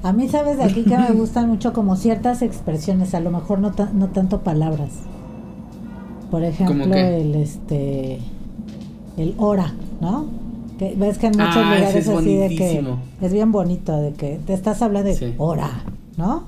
[0.03, 1.73] A mí, ¿sabes de aquí que me gustan mucho?
[1.73, 4.89] Como ciertas expresiones, a lo mejor no, ta- no tanto palabras.
[6.31, 8.19] Por ejemplo, el este.
[9.17, 10.27] El hora, ¿no?
[10.77, 12.83] Que ves que en muchos Ah, ese lugares es así de que.
[13.21, 15.33] Es bien bonito, de que te estás hablando de Sí.
[15.37, 15.83] hora,
[16.17, 16.47] ¿no?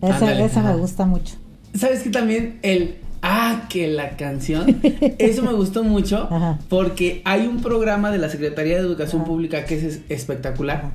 [0.00, 1.34] Ándale, ese me gusta mucho.
[1.74, 4.80] ¿Sabes que también el ah que la canción?
[5.18, 6.28] Eso me gustó mucho
[6.68, 9.30] porque hay un programa de la Secretaría de Educación Ajá.
[9.30, 10.92] Pública que es es- espectacular Ajá.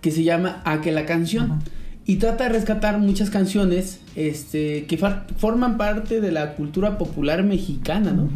[0.00, 1.60] Que se llama Ah que la canción.
[2.06, 4.96] Y trata de rescatar muchas canciones este que
[5.36, 8.30] forman parte de la cultura popular mexicana, ¿no?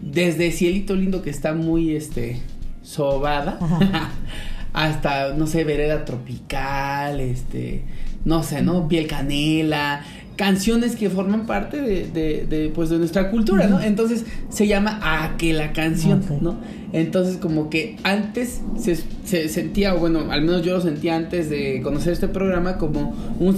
[0.00, 2.40] Desde Cielito Lindo que está muy este
[2.82, 3.58] sobada
[4.72, 7.82] hasta no sé vereda tropical este
[8.24, 10.04] no sé no piel canela
[10.38, 14.98] canciones que forman parte de, de- de, pues de nuestra cultura no entonces se llama
[15.02, 16.56] a que la canción no
[16.92, 21.50] entonces como que antes se, se sentía o bueno al menos yo lo sentía antes
[21.50, 23.56] de conocer este programa como un,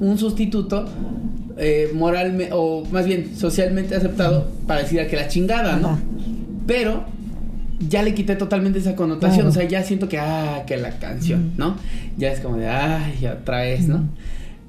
[0.00, 0.86] un sustituto
[1.58, 6.00] eh, moral o más bien socialmente aceptado para decir a que la chingada no Ajá.
[6.66, 7.04] pero
[7.88, 11.50] ya le quité totalmente esa connotación, o sea, ya siento que, ah, que la canción.
[11.56, 11.76] ¿no?
[12.16, 14.08] Ya es como de, ay, otra vez, ¿no?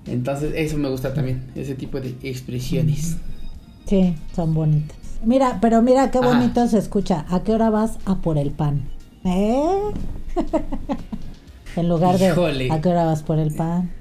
[0.07, 3.17] Entonces, eso me gusta también, ese tipo de expresiones.
[3.85, 4.97] Sí, son bonitas.
[5.25, 6.27] Mira, pero mira qué Ajá.
[6.27, 7.25] bonito se escucha.
[7.29, 8.83] ¿A qué hora vas a por el pan?
[9.23, 9.79] ¿Eh?
[11.75, 12.29] en lugar de.
[12.69, 13.91] ¿a qué hora vas por el pan?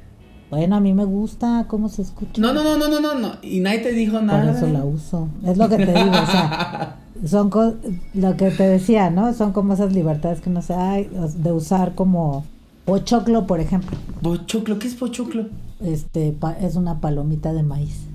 [0.51, 2.41] Bueno, a mí me gusta cómo se escucha.
[2.43, 4.51] No, no, no, no, no, no, no, y nadie te dijo Por nada.
[4.51, 5.29] eso la uso.
[5.47, 7.75] Es lo que te digo, o sea, son co-
[8.15, 9.33] lo que te decía, ¿no?
[9.33, 12.45] Son como esas libertades que no sé, ay, de usar como
[12.85, 13.97] pochoclo, por ejemplo.
[14.21, 15.47] Pochoclo, ¿qué es pochoclo?
[15.83, 18.07] Este es una palomita de maíz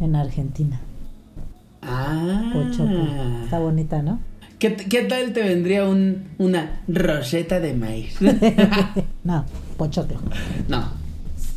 [0.00, 0.80] en Argentina.
[1.82, 2.50] Ah.
[2.52, 3.44] Pochoclo.
[3.44, 4.18] Está bonita, ¿no?
[4.58, 8.16] ¿Qué, qué tal te vendría un, una roseta de maíz?
[9.24, 9.44] no,
[9.76, 10.18] pochoclo.
[10.68, 11.00] no.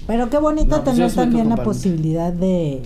[0.07, 2.81] Pero qué bonito No, pues tener también la posibilidad de,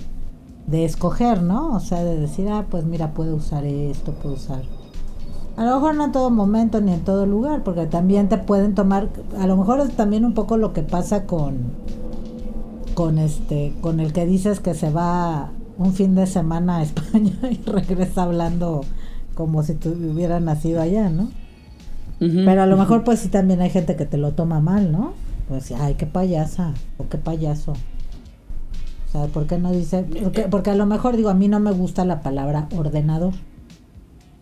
[0.67, 1.75] de escoger, ¿no?
[1.75, 4.61] O sea, de decir, ah, pues mira, puedo usar esto, puedo usar.
[5.55, 8.75] A lo mejor no en todo momento ni en todo lugar, porque también te pueden
[8.75, 9.09] tomar,
[9.39, 11.57] a lo mejor es también un poco lo que pasa con,
[12.97, 17.37] con este, con el que dices que se va un fin de semana a España
[17.51, 18.81] y regresa hablando
[19.35, 21.29] como si tú hubiera nacido allá, ¿no?
[22.17, 25.13] Pero a lo mejor pues sí también hay gente que te lo toma mal, ¿no?
[25.47, 27.73] pues, ay, qué payasa, o qué payaso.
[27.73, 30.03] O sea, ¿por qué no dice?
[30.23, 33.35] Porque, porque a lo mejor digo, a mí no me gusta la palabra ordenador.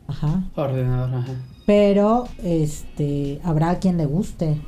[0.08, 0.46] Ajá.
[0.56, 1.34] Ordenador, ajá.
[1.66, 4.62] Pero, este, habrá a quien le guste.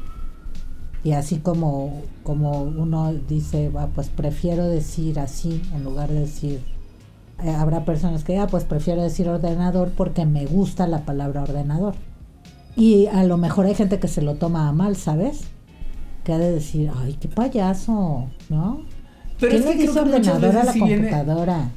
[1.03, 6.59] Y así como, como uno dice, "Ah, pues prefiero decir así en lugar de decir,
[7.43, 11.95] eh, habrá personas que, ah, pues prefiero decir ordenador porque me gusta la palabra ordenador.
[12.75, 15.41] Y a lo mejor hay gente que se lo toma a mal, ¿sabes?
[16.23, 18.81] Que ha de decir, ay, qué payaso, ¿no?
[19.39, 21.69] Pero ¿Quién es le que dice ordenador a la viene- computadora?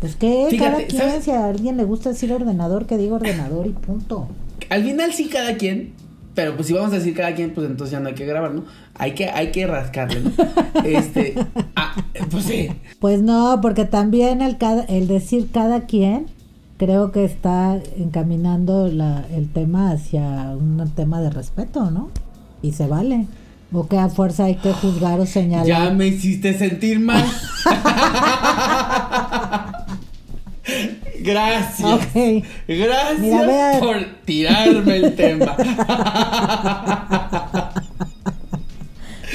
[0.00, 1.24] Pues que Fíjate, cada quien, ¿sabes?
[1.24, 4.26] si a alguien le gusta decir ordenador, que diga ordenador y punto.
[4.70, 5.92] Al final sí cada quien,
[6.34, 8.54] pero pues si vamos a decir cada quien, pues entonces ya no hay que grabar,
[8.54, 8.64] ¿no?
[8.94, 10.30] Hay que, hay que rascarle, ¿no?
[10.84, 11.34] Este,
[11.76, 11.94] ah,
[12.30, 12.68] pues sí.
[12.98, 16.26] Pues no, porque también el, cada, el decir cada quien
[16.78, 20.22] creo que está encaminando la, el tema hacia
[20.56, 22.10] un tema de respeto, ¿no?
[22.62, 23.26] Y se vale.
[23.72, 25.66] O que a fuerza hay que juzgar o señalar.
[25.66, 27.24] Ya me hiciste sentir mal.
[31.22, 32.00] Gracias.
[32.68, 35.56] Gracias Mira, por tirarme el tema.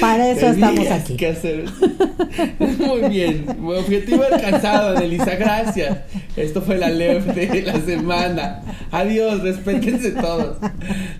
[0.00, 1.16] Para eso estamos aquí.
[1.16, 1.64] que hacer.
[2.58, 3.46] Muy bien.
[3.58, 5.34] Mi objetivo alcanzado, Anelisa.
[5.34, 5.98] Gracias.
[6.36, 8.62] Esto fue la LEF de la semana.
[8.92, 10.58] Adiós, respétense todos.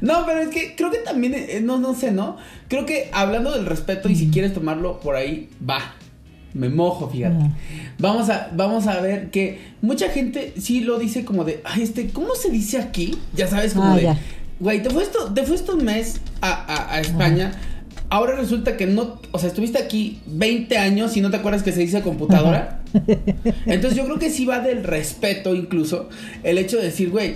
[0.00, 2.36] No, pero es que creo que también, eh, no, no sé, ¿no?
[2.68, 5.94] Creo que hablando del respeto, y si quieres tomarlo por ahí, va.
[6.58, 7.36] Me mojo, fíjate.
[7.36, 7.50] Ajá.
[7.98, 12.08] Vamos a, vamos a ver que mucha gente sí lo dice como de, ay, este,
[12.08, 13.16] ¿cómo se dice aquí?
[13.34, 14.14] Ya sabes, como Ah, de,
[14.60, 17.52] güey, te fuiste, te fuiste un mes a, a- a España.
[18.10, 21.72] Ahora resulta que no, o sea, estuviste aquí 20 años y no te acuerdas que
[21.72, 22.80] se dice computadora.
[23.66, 26.08] Entonces yo creo que sí va del respeto incluso
[26.42, 27.34] el hecho de decir, güey,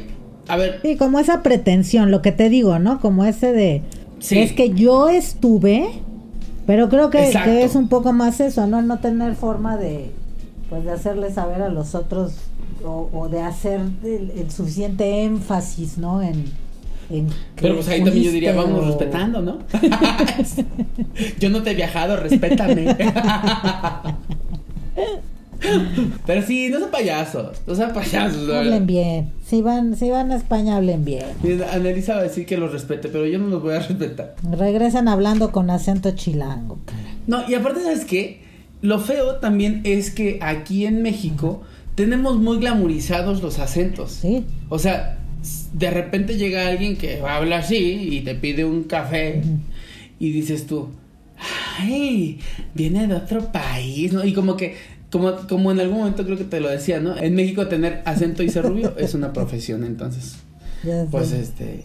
[0.49, 3.01] a ver, Sí, como esa pretensión, lo que te digo, ¿no?
[3.01, 3.83] Como ese de...
[4.19, 4.39] Sí.
[4.39, 5.89] Es que yo estuve,
[6.67, 8.83] pero creo que, es un poco más eso, ¿no?
[8.83, 10.11] No tener forma de,
[10.71, 12.35] pues, de hacerle saber a los otros
[12.85, 16.23] o, o de hacer el, el suficiente énfasis, ¿no?
[16.23, 16.45] En,
[17.61, 19.59] pero pues ahí también yo diría, vamos o- respetando, ¿no?
[21.39, 22.97] yo no te he viajado, respétame.
[26.27, 28.43] Pero sí, no sean payasos, no sean payasos.
[28.49, 28.87] la Hablen verdad.
[28.87, 29.33] bien.
[29.47, 31.25] Si van, si van a España, hablen bien.
[31.73, 34.35] Anelisa va a decir que los respete, pero yo no los voy a respetar.
[34.51, 36.79] Regresan hablando con acento chilango.
[37.27, 38.41] No, y aparte, ¿sabes qué?
[38.81, 41.63] Lo feo también es que aquí en México
[41.95, 44.11] tenemos muy glamorizados los acentos.
[44.13, 44.45] Sí.
[44.69, 45.19] O sea,
[45.73, 49.43] de repente llega alguien que habla así y te pide un café
[50.19, 50.89] y dices tú,
[51.79, 52.39] ay,
[52.75, 54.25] viene de otro país, ¿no?
[54.25, 54.75] Y como que,
[55.13, 57.17] como, como en algún momento creo que te lo decía, ¿no?
[57.17, 60.37] En México tener acento y ser rubio es una profesión, entonces.
[60.83, 61.41] Ya Pues sé.
[61.43, 61.85] este,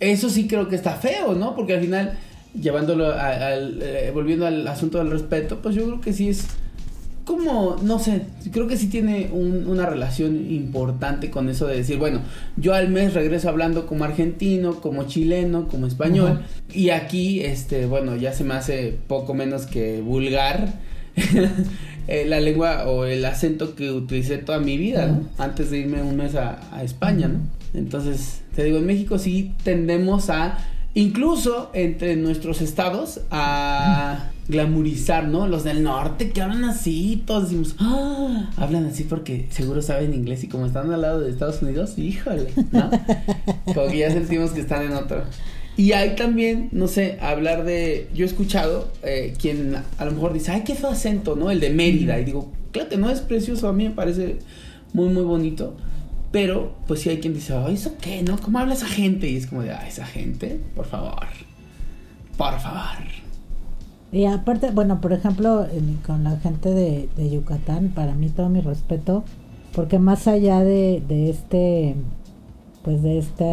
[0.00, 1.54] eso sí creo que está feo, ¿no?
[1.54, 2.14] Porque al final,
[2.60, 6.46] llevándolo a- al, eh, volviendo al asunto del respeto, pues yo creo que sí es
[7.24, 8.22] como, no sé,
[8.52, 12.20] creo que sí tiene un- una relación importante con eso de decir, bueno,
[12.58, 16.40] yo al mes regreso hablando como argentino, como chileno, como español,
[16.74, 20.74] y aquí, este, bueno, ya se me hace poco menos que vulgar
[22.06, 25.22] eh, la lengua o el acento que utilicé toda mi vida, ¿no?
[25.38, 27.40] Antes de irme un mes a, a España, ¿no?
[27.74, 30.58] Entonces, te digo, en México sí tendemos a,
[30.94, 35.46] incluso entre nuestros estados, a glamorizar, ¿no?
[35.46, 40.44] Los del norte que hablan así, todos decimos, ah, hablan así porque seguro saben inglés
[40.44, 42.90] y como están al lado de Estados Unidos, híjole, ¿no?
[43.74, 45.24] Como que ya sentimos que están en otro.
[45.76, 48.08] Y hay también, no sé, hablar de.
[48.14, 51.50] Yo he escuchado eh, quien a lo mejor dice, ay, qué feo acento, ¿no?
[51.50, 52.18] El de Mérida.
[52.20, 54.38] Y digo, claro que no es precioso, a mí me parece
[54.92, 55.76] muy, muy bonito.
[56.30, 58.38] Pero, pues sí hay quien dice, ay, ¿eso qué, no?
[58.38, 59.28] ¿Cómo habla esa gente?
[59.28, 61.26] Y es como de, ah, esa gente, por favor.
[62.36, 63.04] Por favor.
[64.10, 65.66] Y aparte, bueno, por ejemplo,
[66.06, 69.24] con la gente de, de Yucatán, para mí todo mi respeto,
[69.74, 71.94] porque más allá de, de este,
[72.84, 73.44] pues de esta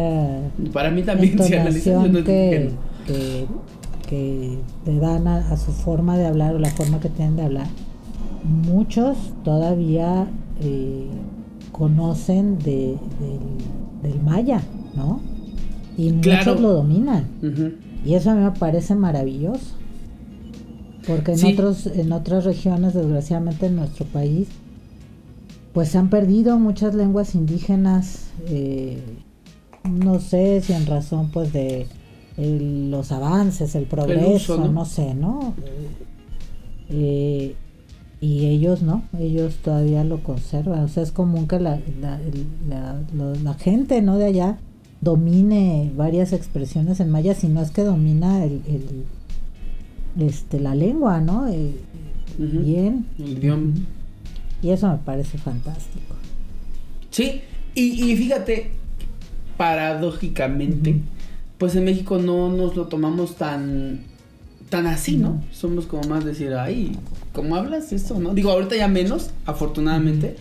[0.72, 2.70] Para mí también, si no que,
[3.06, 3.46] que,
[4.08, 7.42] que le dan a, a su forma de hablar o la forma que tienen de
[7.42, 7.66] hablar,
[8.44, 10.26] muchos todavía
[10.60, 11.06] eh,
[11.72, 14.60] conocen de, del, del maya,
[14.94, 15.20] ¿no?
[15.96, 16.38] Y Claro.
[16.52, 17.24] muchos lo dominan.
[18.04, 19.76] Y eso a mí me parece maravilloso.
[21.06, 21.52] Porque en Sí.
[21.52, 24.48] otros, en otras regiones, desgraciadamente en nuestro país,
[25.72, 28.98] pues se han perdido muchas lenguas indígenas, eh,
[29.90, 31.86] no sé si en razón pues de
[32.36, 34.72] el- los avances, el progreso, ¿no?
[34.72, 34.84] ¿no?
[34.84, 35.54] sé, ¿no?
[36.90, 37.54] Eh,
[38.20, 40.80] y ellos no, ellos todavía lo conservan.
[40.84, 42.20] O sea, es común que la, la,
[42.68, 43.00] la-
[43.42, 44.16] la gente ¿no?
[44.18, 44.58] de allá
[45.00, 49.04] domine varias expresiones en maya, si no es que domina el, el,
[50.28, 51.48] este la lengua, ¿no?
[51.48, 51.72] Eh.
[52.38, 53.06] Bien.
[53.18, 53.72] El idioma.
[54.62, 56.14] Y eso me parece fantástico.
[57.10, 57.42] Sí,
[57.74, 58.70] y, y fíjate,
[59.56, 61.00] paradójicamente,
[61.58, 64.12] pues en México no nos lo tomamos tan
[64.72, 65.28] tan así, ¿no?
[65.28, 65.44] No.
[65.52, 66.96] Somos como más decir, ay,
[67.34, 68.32] ¿cómo hablas eso, no?
[68.32, 70.36] Digo, ahorita ya menos, afortunadamente.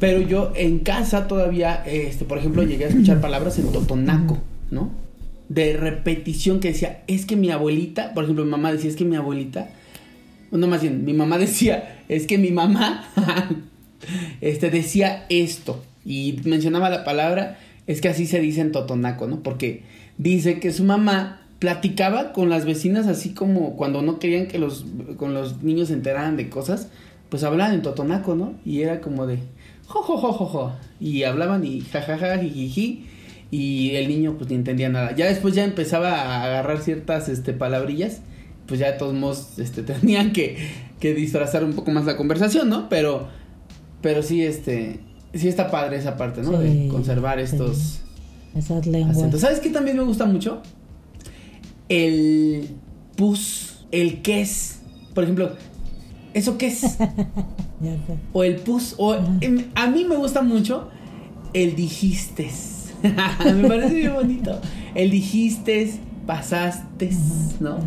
[0.00, 4.38] Pero yo en casa todavía, este, por ejemplo, llegué a escuchar palabras en totonaco,
[4.72, 4.90] ¿no?
[5.48, 9.04] De repetición que decía, es que mi abuelita, por ejemplo, mi mamá decía, es que
[9.04, 9.70] mi abuelita,
[10.50, 13.08] no más bien, mi mamá decía, es que mi mamá,
[14.40, 19.44] este, decía esto y mencionaba la palabra, es que así se dice en totonaco, ¿no?
[19.44, 19.84] Porque
[20.18, 24.86] dice que su mamá platicaba con las vecinas así como cuando no querían que los,
[25.18, 26.88] con los niños se enteraran de cosas,
[27.28, 28.54] pues hablaban en totonaco, ¿no?
[28.64, 29.38] Y era como de,
[29.86, 30.72] jo, jo, jo, jo.
[30.98, 33.06] Y hablaban y jajaja, jijiji.
[33.52, 35.14] Y el niño pues ni entendía nada.
[35.14, 38.22] Ya después ya empezaba a agarrar ciertas este, palabrillas.
[38.70, 40.56] Pues ya de todos modos este, tenían que,
[41.00, 42.88] que disfrazar un poco más la conversación, ¿no?
[42.88, 43.26] Pero,
[44.00, 45.00] pero sí, este,
[45.34, 46.62] sí está padre esa parte, ¿no?
[46.62, 47.44] Sí, de conservar sí.
[47.44, 47.98] estos
[48.54, 49.16] Esas lenguas.
[49.16, 49.40] acentos.
[49.40, 50.62] ¿Sabes qué también me gusta mucho?
[51.88, 52.68] El
[53.16, 54.78] pus, el ques.
[55.14, 55.50] Por ejemplo,
[56.32, 56.82] ¿eso qué es?
[58.32, 60.90] O el pus, o em, a mí me gusta mucho
[61.54, 62.92] el dijistes.
[63.02, 64.60] me parece bien bonito.
[64.94, 67.16] El dijistes, pasastes,
[67.58, 67.78] ¿no?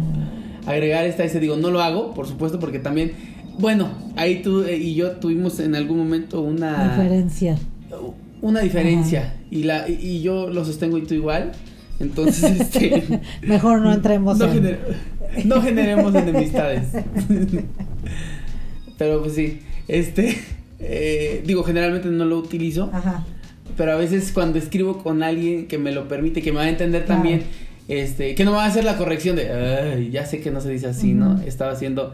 [0.66, 3.12] Agregar esta ese digo, no lo hago, por supuesto, porque también
[3.60, 7.58] bueno, ahí tú eh, y yo tuvimos en algún momento una Diferencia.
[8.42, 11.52] una diferencia y la y, y yo lo sostengo y tú igual.
[12.00, 14.80] Entonces, este Mejor no entremos no, en- gener-
[15.46, 16.88] no generemos enemistades.
[18.98, 20.38] Pero pues sí, este,
[20.80, 23.26] eh, digo, generalmente no lo utilizo, Ajá.
[23.76, 26.70] pero a veces cuando escribo con alguien que me lo permite, que me va a
[26.70, 27.22] entender Claro.
[27.22, 27.44] también,
[27.88, 30.70] este, que no va a hacer la corrección de, "Ay, ya sé que no se
[30.70, 31.40] dice así, ¿no?
[31.42, 32.14] Estaba haciendo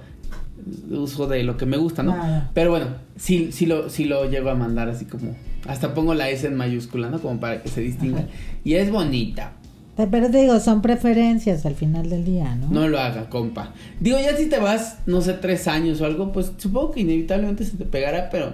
[0.92, 2.16] uso de lo que me gusta, ¿no?
[2.54, 5.36] Pero bueno, sí, sí lo, sí lo llevo a mandar así como,
[5.68, 7.20] hasta pongo la S en mayúscula, ¿no?
[7.20, 8.20] Como para que se distinga.
[8.20, 8.28] Ajá.
[8.64, 9.54] Y es bonita.
[9.96, 12.70] Pero te digo, son preferencias al final del día, ¿no?
[12.70, 13.74] No lo haga, compa.
[14.00, 17.66] Digo, ya si te vas, no sé, tres años o algo, pues supongo que inevitablemente
[17.66, 18.54] se te pegará, pero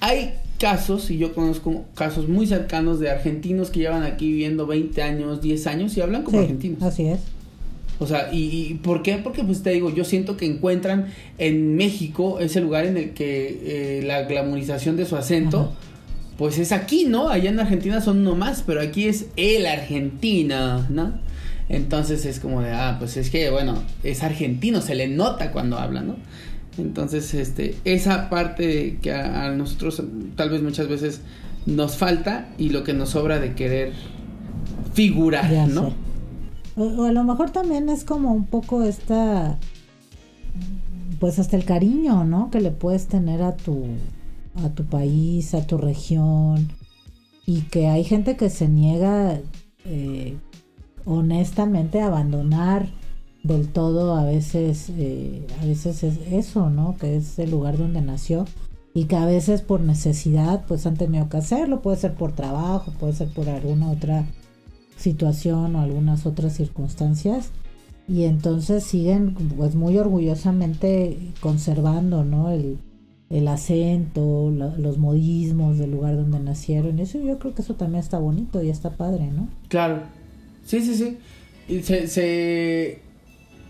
[0.00, 5.02] hay casos, y yo conozco casos muy cercanos de argentinos que llevan aquí viviendo 20
[5.02, 6.82] años, 10 años y hablan como Sí, argentinos.
[6.82, 7.20] así es.
[8.00, 9.18] O sea, ¿y, y por qué?
[9.18, 11.06] Porque pues te digo, yo siento que encuentran
[11.38, 15.70] en México ese lugar en el que eh, la glamorización de su acento, Ajá.
[16.38, 17.28] pues es aquí, ¿no?
[17.28, 21.12] Allá en Argentina son uno más, pero aquí es el argentino, ¿no?
[21.68, 25.76] Entonces es como de, ah, pues es que, bueno, es argentino, se le nota cuando
[25.78, 26.16] habla, ¿no?
[26.78, 30.02] Entonces, este, esa parte que a, a nosotros
[30.36, 31.20] tal vez muchas veces
[31.66, 33.92] nos falta y lo que nos sobra de querer
[34.94, 35.92] figurar, Ya ¿no?
[36.76, 39.58] o a lo mejor también es como un poco esta,
[41.18, 42.50] pues hasta el cariño, ¿no?
[42.50, 43.84] Que le puedes tener a tu,
[44.64, 46.68] a tu país, a tu región,
[47.46, 49.40] y que hay gente que se niega
[49.84, 50.36] eh,
[51.04, 52.86] honestamente a abandonar
[53.42, 56.96] del todo a veces, eh, a veces es eso, ¿no?
[56.98, 58.44] Que es el lugar donde nació
[58.94, 62.92] y que a veces por necesidad pues han tenido que hacerlo, puede ser por trabajo,
[62.98, 64.24] puede ser por alguna otra
[64.96, 67.50] situación o algunas otras circunstancias
[68.08, 72.78] y entonces siguen pues muy orgullosamente conservando no el,
[73.30, 78.02] el acento la- los modismos del lugar donde nacieron eso yo creo que eso también
[78.02, 80.02] está bonito y está padre no Claro.
[80.64, 81.18] Sí, sí, sí.
[81.68, 83.00] Y se, se-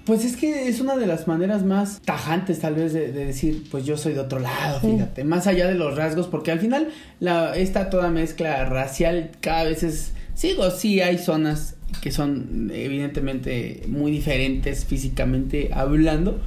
[0.09, 3.65] Pues es que es una de las maneras más tajantes tal vez de, de decir,
[3.71, 4.93] pues yo soy de otro lado, Sí.
[4.93, 5.23] fíjate.
[5.23, 6.89] Más allá de los rasgos, porque al final
[7.21, 10.13] la, esta toda mezcla racial cada vez es...
[10.35, 16.39] Sigo, sí hay zonas que son evidentemente muy diferentes físicamente hablando,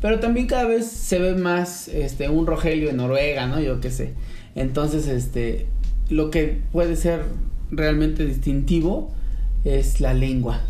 [0.00, 3.60] pero también cada vez se ve más este un Rogelio en Noruega, ¿no?
[3.60, 4.12] Yo qué sé.
[4.54, 5.66] Entonces, este
[6.08, 7.24] lo que puede ser
[7.72, 9.12] realmente distintivo
[9.64, 10.60] es la lengua,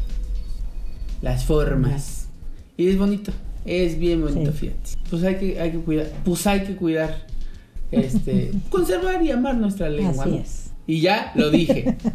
[1.23, 2.18] las formas.
[2.79, 3.33] Y es bonito,
[3.67, 4.59] es bien bonito, Sí.
[4.59, 4.91] fíjate.
[5.11, 7.27] Pues hay que, hay que cuidar, pues hay que cuidar,
[7.91, 10.23] este, conservar y amar nuestra lengua.
[10.25, 10.37] así ¿no?
[10.39, 11.97] es Y ya lo dije.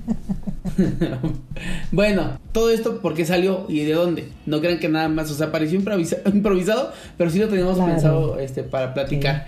[1.92, 4.30] bueno, todo esto porque salió y de dónde.
[4.46, 7.92] No crean que nada más, o sea, pareció improvisa- improvisado, pero sí lo teníamos Claro.
[7.92, 9.48] pensado este para platicar.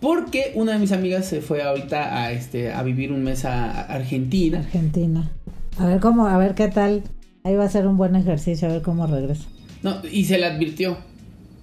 [0.00, 3.82] Porque una de mis amigas se fue ahorita a este a vivir un mes a
[3.82, 4.58] Argentina.
[4.58, 5.30] Argentina
[5.78, 7.02] a ver cómo a ver qué tal
[7.42, 9.44] ahí va a ser un buen ejercicio a ver cómo regresa
[9.84, 10.96] No, y se le advirtió,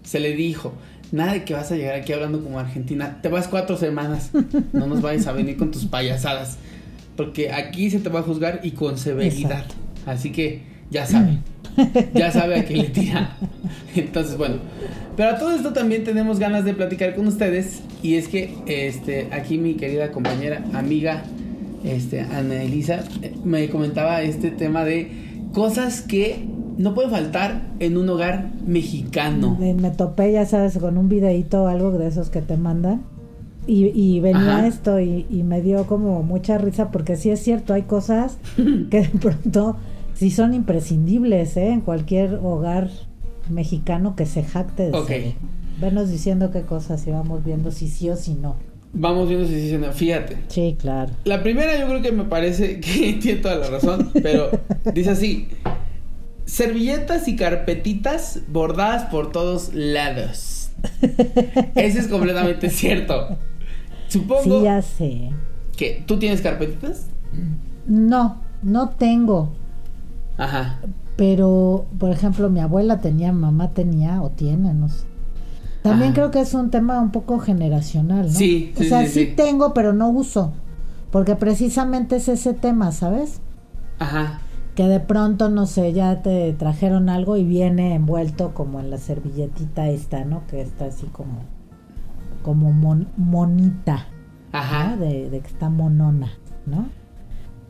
[0.03, 0.73] se le dijo,
[1.11, 4.29] nada de que vas a llegar aquí hablando como Argentina, te vas cuatro semanas,
[4.73, 6.57] no nos vayas a venir con tus payasadas,
[7.17, 9.51] porque aquí se te va a juzgar y con severidad.
[9.51, 9.75] Exacto.
[10.05, 10.61] Así que
[10.91, 11.39] ya sabe.
[12.13, 13.37] ya sabe a qué le tira.
[13.95, 14.57] Entonces, bueno.
[15.17, 17.81] Pero a todo esto también tenemos ganas de platicar con ustedes.
[18.03, 21.23] Y es que este, aquí mi querida compañera, amiga,
[21.83, 25.11] este, Ana Elisa, eh, me comentaba este tema de
[25.53, 26.45] cosas que
[26.81, 29.57] no pueden faltar en un hogar mexicano.
[29.59, 33.03] Me, topé, ya sabes, con un videito o algo de esos que te mandan.
[33.67, 34.67] Y, y venía Ajá.
[34.67, 39.01] esto y, y me dio como mucha risa porque sí es cierto, hay cosas que
[39.01, 39.77] de pronto
[40.15, 41.69] sí son imprescindibles ¿eh?
[41.69, 42.89] en cualquier hogar
[43.49, 45.07] mexicano que se jacte de Ok.
[45.07, 45.33] ser.
[45.79, 48.55] Venos diciendo qué cosas y vamos viendo si sí o si no.
[48.93, 50.37] Vamos viendo si dicen, fíjate.
[50.47, 51.11] Sí, claro.
[51.23, 54.49] La primera yo creo que me parece que tiene toda la razón, pero
[54.93, 55.47] dice así,
[56.45, 60.71] servilletas y carpetitas bordadas por todos lados.
[61.75, 63.37] Ese es completamente cierto.
[64.07, 65.29] Supongo Sí, ya sé.
[65.77, 67.07] que tú tienes carpetitas.
[67.87, 69.53] No, no tengo.
[70.37, 70.79] Ajá.
[71.15, 75.05] Pero, por ejemplo, mi abuela tenía, mamá tenía o tiene, no sé.
[75.83, 76.13] También Ajá.
[76.15, 78.33] creo que es un tema un poco generacional, ¿no?
[78.33, 79.33] Sí, O sí, sea, sí, sí, sí.
[79.35, 80.53] tengo, pero no uso.
[81.11, 83.41] Porque precisamente es ese tema, ¿sabes?
[83.99, 84.41] Ajá.
[84.75, 88.97] Que de pronto, no sé, ya te trajeron algo y viene envuelto como en la
[88.97, 90.47] servilletita esta, ¿no?
[90.47, 91.39] Que está así como,
[92.41, 94.07] como mon- monita.
[94.53, 94.95] Ajá.
[94.95, 94.97] ¿no?
[95.05, 96.31] De, de que está monona,
[96.65, 96.85] ¿no?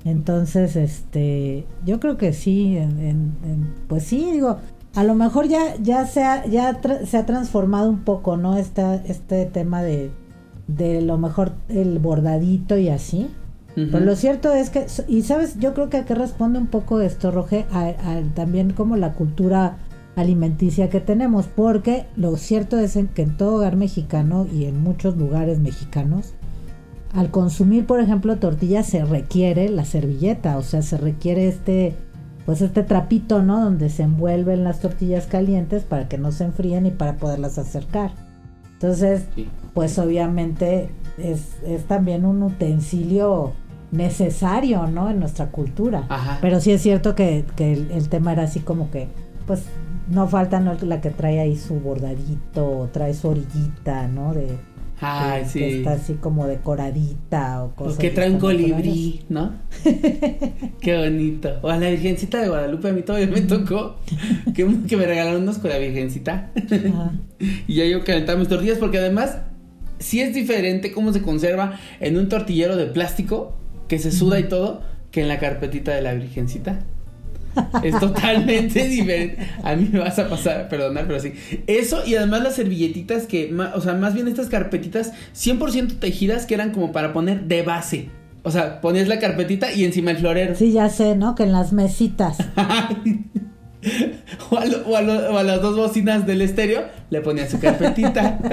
[0.03, 4.57] Entonces, este, yo creo que sí, en- en- en- pues sí, digo,
[4.95, 8.57] a lo mejor ya, ya se ha, ya tra- se ha transformado un poco, ¿no?
[8.57, 10.11] Esta, este tema de,
[10.67, 13.29] de lo mejor el bordadito y así.
[13.77, 13.87] Ujú.
[13.91, 16.99] Pero lo cierto es que, y sabes, yo creo que a qué responde un poco
[17.01, 19.77] esto, Roge, a, a también como la cultura
[20.15, 24.81] alimenticia que tenemos, porque lo cierto es en que en todo hogar mexicano y en
[24.83, 26.33] muchos lugares mexicanos,
[27.13, 31.95] al consumir, por ejemplo, tortillas se requiere la servilleta, o sea, se requiere este,
[32.45, 33.63] pues este trapito, ¿no?
[33.63, 38.11] Donde se envuelven las tortillas calientes para que no se enfríen y para poderlas acercar.
[38.73, 39.47] Entonces, Sí.
[39.73, 43.53] pues obviamente es, es también un utensilio
[43.91, 45.09] necesario, ¿no?
[45.09, 46.05] En nuestra cultura.
[46.09, 46.37] Ajá.
[46.41, 49.07] Pero sí es cierto que, que el, el tema era así como que,
[49.45, 49.63] pues,
[50.09, 50.77] no falta ¿no?
[50.81, 54.33] la que trae ahí su bordadito, trae su orillita, ¿no?
[54.33, 54.57] De,
[54.99, 55.59] Ay, que, sí.
[55.59, 57.95] que está así como decoradita o cosas.
[57.95, 59.53] O que trae un colibrí, ¿no?
[60.81, 61.57] Qué bonito.
[61.61, 63.97] O a la Virgencita de Guadalupe, a mí todavía me tocó
[64.53, 66.51] que, que me regalaron unos con la Virgencita.
[66.55, 67.13] Ajá.
[67.67, 69.39] y ya yo calentaba mis tortillas porque además
[69.97, 73.57] sí es diferente cómo se conserva en un tortillero de plástico
[73.91, 74.81] que se suda y todo
[75.11, 76.79] que en la carpetita de la Virgencita.
[77.83, 79.45] Es totalmente diferente.
[79.63, 81.33] A mí me vas a pasar perdonar, pero sí.
[81.67, 86.53] Eso y además las servilletitas que, o sea, más bien estas carpetitas 100% tejidas que
[86.53, 88.07] eran como para poner de base.
[88.43, 90.55] O sea, ponías la carpetita y encima el florero.
[90.55, 91.35] Sí, ya sé, ¿no?
[91.35, 92.37] Que en las mesitas.
[94.49, 97.49] o, a lo- o a lo- o a las dos bocinas del estéreo le ponías
[97.49, 98.39] su carpetita.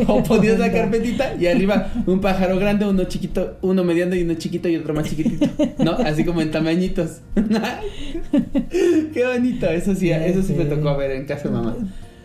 [0.09, 4.23] o, o ponías la carpetita y arriba un pájaro grande, uno chiquito, uno mediano y
[4.23, 5.47] uno chiquito y otro más chiquitito.
[5.79, 5.93] ¿No?
[5.93, 7.21] Así como en tamañitos.
[8.33, 9.67] Qué bonito.
[9.67, 11.77] Eso sí, eso sí me tocó ver en casa de mamá.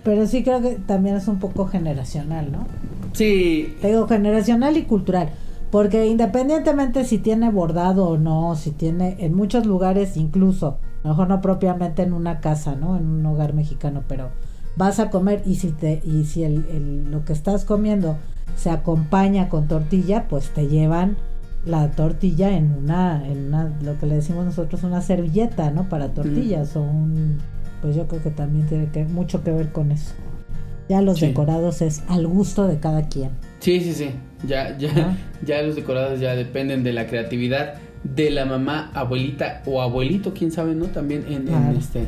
[0.03, 2.67] Pero sí creo que también es un poco generacional, ¿no?
[3.13, 3.75] Sí.
[3.81, 5.31] Te digo generacional y cultural.
[5.71, 11.09] Porque independientemente si tiene bordado o no, si tiene en muchos lugares incluso, a lo
[11.09, 12.95] mejor no propiamente en una casa, ¿no?
[12.95, 14.29] En un hogar mexicano, pero
[14.77, 18.17] vas a comer y si te y si el, el- lo que estás comiendo
[18.55, 21.17] se acompaña con tortilla, pues te llevan
[21.65, 25.89] la tortilla en una en una lo que le decimos nosotros una servilleta, ¿no?
[25.89, 27.37] Para tortillas o un
[27.81, 30.13] pues yo creo que también tiene que mucho que ver con eso.
[30.89, 31.27] Ya los Sí.
[31.27, 33.31] decorados es al gusto de cada quien.
[33.59, 34.11] Sí, sí, sí.
[34.47, 37.73] Ya, ya, ya los decorados ya dependen de la creatividad
[38.03, 40.85] de la mamá, abuelita o abuelito, quién sabe, ¿no?
[40.85, 42.05] También en, en este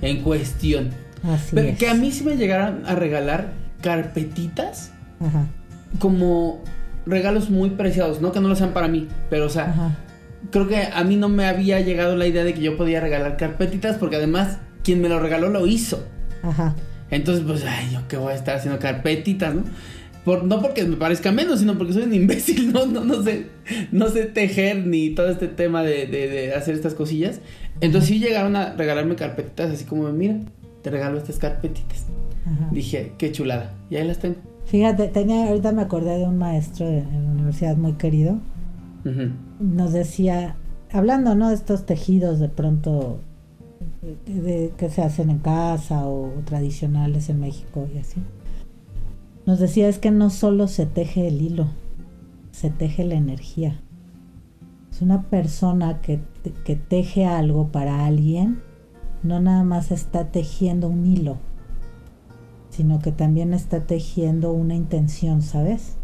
[0.00, 0.90] en cuestión.
[1.22, 1.78] Así Pero es.
[1.78, 5.46] que a mí sí me llegaron a regalar carpetitas Ajá,
[5.98, 6.62] como
[7.06, 9.96] regalos muy preciados, no que no lo sean para mí, pero o sea, ajá.
[10.50, 13.36] creo que a mí no me había llegado la idea de que yo podía regalar
[13.36, 16.04] carpetitas porque además quien me lo regaló lo hizo.
[16.42, 16.74] Ajá.
[17.10, 19.64] Entonces, pues, ay, yo qué voy a estar haciendo carpetitas, ¿no?
[20.24, 23.46] Por, no porque me parezca menos, sino porque soy un imbécil, no, no, no sé,
[23.92, 27.40] no sé tejer ni todo este tema de, de- de hacer estas cosillas.
[27.80, 30.36] Entonces sí llegaron a regalarme carpetitas así como, mira,
[30.82, 32.06] te regalo estas carpetitas.
[32.46, 32.68] Ajá.
[32.72, 33.74] Dije, qué chulada.
[33.90, 34.36] Y ahí las tengo.
[34.66, 38.38] Fíjate, tenía, ahorita me acordé de un maestro de- en la universidad muy querido.
[39.58, 40.56] Nos decía,
[40.92, 41.48] hablando, ¿no?
[41.48, 43.18] De estos tejidos de pronto
[44.26, 48.22] de- de- que se hacen en casa o tradicionales en México y así.
[49.46, 51.66] Nos decía es que no solo se teje el hilo,
[52.52, 53.80] se teje la energía.
[54.90, 56.20] Si una persona que,
[56.64, 58.60] que teje algo para alguien,
[59.22, 61.36] no nada más está tejiendo un hilo,
[62.70, 65.96] sino que también está tejiendo una intención, ¿sabes?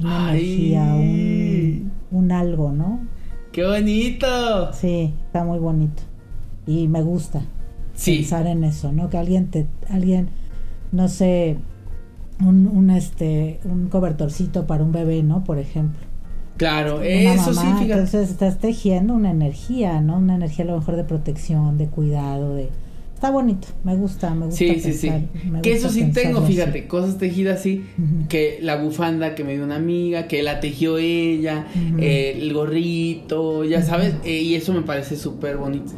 [0.00, 0.74] Una Ay.
[0.74, 3.00] energía, un, un algo, ¿no?
[3.52, 4.72] ¡Qué bonito!
[4.72, 6.02] Sí, está muy bonito.
[6.66, 7.42] Y me gusta
[7.94, 8.16] Sí.
[8.18, 9.08] pensar en eso, ¿no?
[9.08, 10.28] Que alguien te, alguien,
[10.92, 11.56] no sé,
[12.44, 15.42] un, un este, un cobertorcito para un bebé, ¿no?
[15.44, 16.05] Por ejemplo.
[16.56, 17.92] Claro, eso sí, mamá, fíjate.
[17.92, 20.16] Entonces estás tejiendo una energía, ¿no?
[20.18, 22.70] Una energía a lo mejor de protección, de cuidado, de...
[23.14, 25.08] Está bonito, me gusta, me gusta Sí, sí, sí.
[25.08, 26.52] pensar, me Que eso sí tengo, así.
[26.52, 28.28] fíjate, cosas tejidas así, Ujú.
[28.28, 31.96] que la bufanda que me dio una amiga, que la tejió ella, Ujú.
[31.98, 33.86] eh, el gorrito, ya Ujú.
[33.86, 35.92] sabes, eh, y eso me parece súper bonito.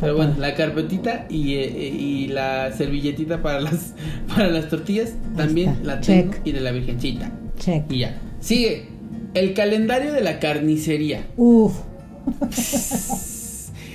[0.00, 3.92] Pero bueno, la carpetita y, eh, eh, y la servilletita para las
[4.28, 5.84] para las tortillas también está.
[5.84, 6.40] la tengo Check.
[6.46, 7.30] y de la virgencita.
[7.58, 7.84] Check.
[7.92, 8.18] Y ya.
[8.40, 8.86] Sigue,
[9.34, 11.26] el calendario de la carnicería.
[11.36, 11.74] Uf,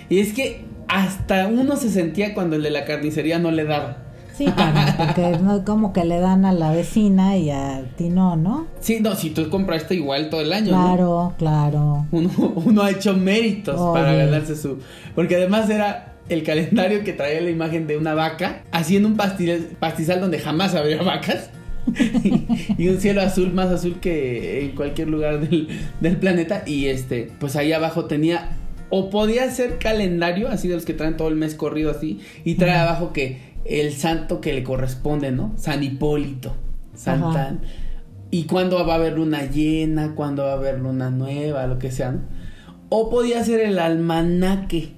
[0.09, 3.97] Y es que hasta uno se sentía cuando el de la carnicería no le daba.
[4.37, 8.35] sí, cara, porque no como que le dan a la vecina y a ti no,
[8.37, 8.67] ¿no?
[8.79, 10.85] Sí, no, si tú compraste igual todo el año, ¿no?
[10.85, 12.05] Claro, claro.
[12.11, 12.29] Uno,
[12.65, 13.99] uno ha hecho méritos Oye.
[13.99, 14.79] para ganarse su.
[15.13, 19.75] Porque además era el calendario que traía la imagen de una vaca haciendo un pastil-
[19.79, 21.49] pastizal donde jamás habría vacas.
[22.77, 25.67] y un cielo azul más azul que en cualquier lugar del,
[26.01, 26.63] del planeta.
[26.65, 28.49] Y este, pues ahí abajo tenía.
[28.89, 32.19] O podía ser calendario, así de los que traen todo el mes corrido así.
[32.45, 32.83] Y trae Ajá.
[32.83, 35.53] abajo que el santo que le corresponde, ¿no?
[35.57, 36.55] San Hipólito.
[36.93, 37.29] Santa.
[37.29, 37.57] Ajá.
[38.29, 41.91] Y cuándo va a haber luna llena, cuándo va a haber luna nueva, lo que
[41.91, 42.11] sea.
[42.11, 42.21] ¿no?
[42.89, 44.93] O podía ser el almanaque,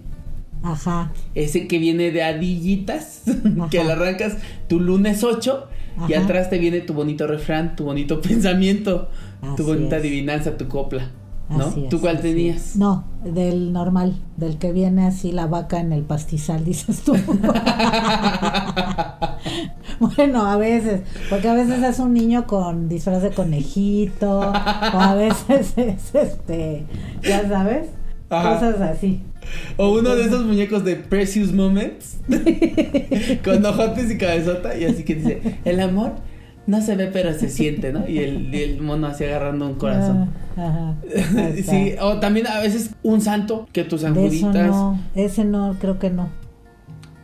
[0.63, 1.11] Ajá.
[1.35, 3.23] ese que viene de adillitas,
[3.71, 4.37] que le arrancas
[4.67, 5.67] tu lunes 8
[6.07, 9.09] y atrás te viene tu bonito refrán, tu bonito pensamiento,
[9.55, 9.97] tu bonita es.
[9.97, 11.11] adivinanza, tu copla.
[11.49, 11.65] ¿No?
[11.65, 12.75] Así es, ¿Tú cuál tenías?
[12.75, 17.13] No, del normal, del que viene así la vaca en el pastizal, dices tú.
[19.99, 25.15] bueno, a veces, porque a veces es un niño con disfraz de conejito, o a
[25.15, 26.85] veces es este,
[27.23, 27.87] ya sabes,
[28.29, 28.53] Ajá.
[28.53, 29.23] cosas así.
[29.77, 32.17] O uno de esos muñecos de Precious Moments,
[33.43, 36.13] con ojotes y cabezota, y así que dice, el amor
[36.69, 38.07] no se ve pero se siente, ¿no?
[38.07, 40.29] Y el, y el mono así agarrando un corazón.
[40.55, 41.53] Ah, ajá.
[41.63, 44.67] Sí, o también a veces un santo que tus anjuditas.
[44.67, 46.29] no, ese no, creo que no.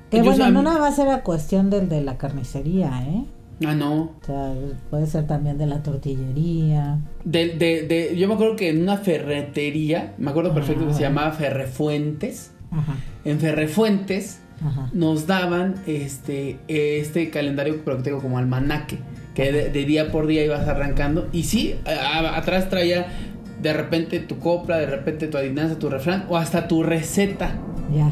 [0.09, 3.25] Que Yo bueno, no nada más era cuestión del de la carnicería, ¿eh?
[3.65, 4.01] Ah, no.
[4.01, 4.53] O sea,
[4.89, 6.99] puede ser también de la tortillería.
[7.23, 11.01] De, de, de, yo me acuerdo que en una ferretería, me acuerdo perfecto que se
[11.01, 12.51] llamaba Ferrefuentes.
[12.71, 14.89] Ajá, En Ferrefuentes ajá.
[14.93, 18.97] nos daban este, este calendario, pero que tengo como almanaque,
[19.33, 21.29] que de, de día por día ibas arrancando.
[21.31, 23.07] Y sí, a- a- atrás traía
[23.61, 27.55] de repente tu copla, de repente tu adivinanza, tu refrán, o hasta tu receta,
[27.95, 28.11] Ya.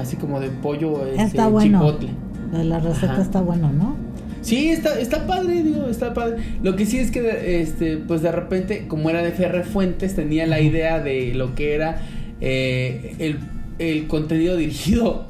[0.00, 1.80] así como de pollo este, Está bueno.
[1.80, 2.10] chipotle.
[2.64, 3.96] La, receta está bueno, ¿no?
[4.42, 6.36] Sí, está, está padre, digo, está padre.
[6.62, 10.60] Lo que sí es que, este, pues de repente, como era de Ferrefuentes, tenía la
[10.60, 12.00] idea de lo que era
[12.40, 13.38] eh, el,
[13.78, 15.26] el contenido dirigido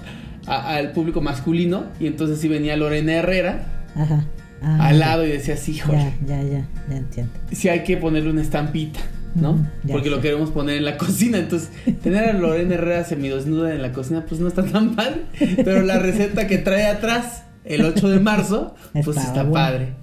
[0.46, 1.84] a- al público masculino.
[2.00, 4.24] Y entonces sí venía Lorena Herrera Ajá.
[4.60, 7.32] Ah, al lado y decía, sí, híjole, Ya, ya, ya, ya entiendo.
[7.52, 8.98] sí hay que ponerle una estampita,
[9.36, 9.56] ¿no?
[9.84, 11.38] Ya Porque lo queremos poner en la cocina.
[11.38, 11.70] Entonces,
[12.02, 15.22] tener a Lorena Herrera semidesnuda en la cocina, pues no está tan padre.
[15.64, 19.94] Pero la receta que trae atrás, el 8 de marzo, pues está padre.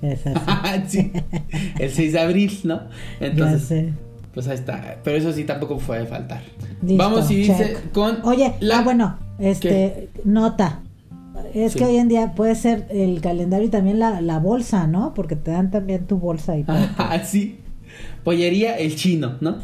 [0.45, 0.99] Así.
[1.11, 1.11] sí.
[1.79, 2.81] El 6 de abril, ¿no?
[3.19, 3.93] ya Entonces, sé.
[4.33, 4.97] pues ahí está.
[5.03, 6.41] Pero eso sí tampoco puede faltar.
[6.81, 10.81] Listo, Vamos y dice con Oye, la- ah, bueno, este, nota.
[11.53, 11.79] Es Sí.
[11.79, 15.13] que hoy en día puede ser el calendario y también la, la bolsa, ¿no?
[15.13, 16.65] Porque te dan también tu bolsa que-
[16.97, 17.59] Ah, sí.
[18.23, 19.57] Pollería el chino, ¿no?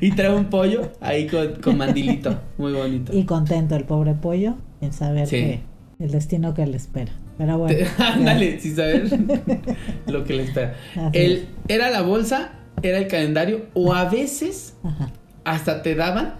[0.00, 2.38] y trae un pollo ahí con, con mandilito.
[2.58, 3.12] Muy bonito.
[3.16, 5.36] Y contento el pobre pollo en saber Sí.
[5.36, 5.60] que
[6.02, 7.12] el destino que le espera.
[7.38, 7.86] Pero bueno.
[7.98, 9.04] Ándale, sin saber
[10.06, 10.74] lo que le espera.
[11.12, 15.10] El, era la bolsa, era el calendario, o a veces Ajá.
[15.44, 16.34] hasta te daban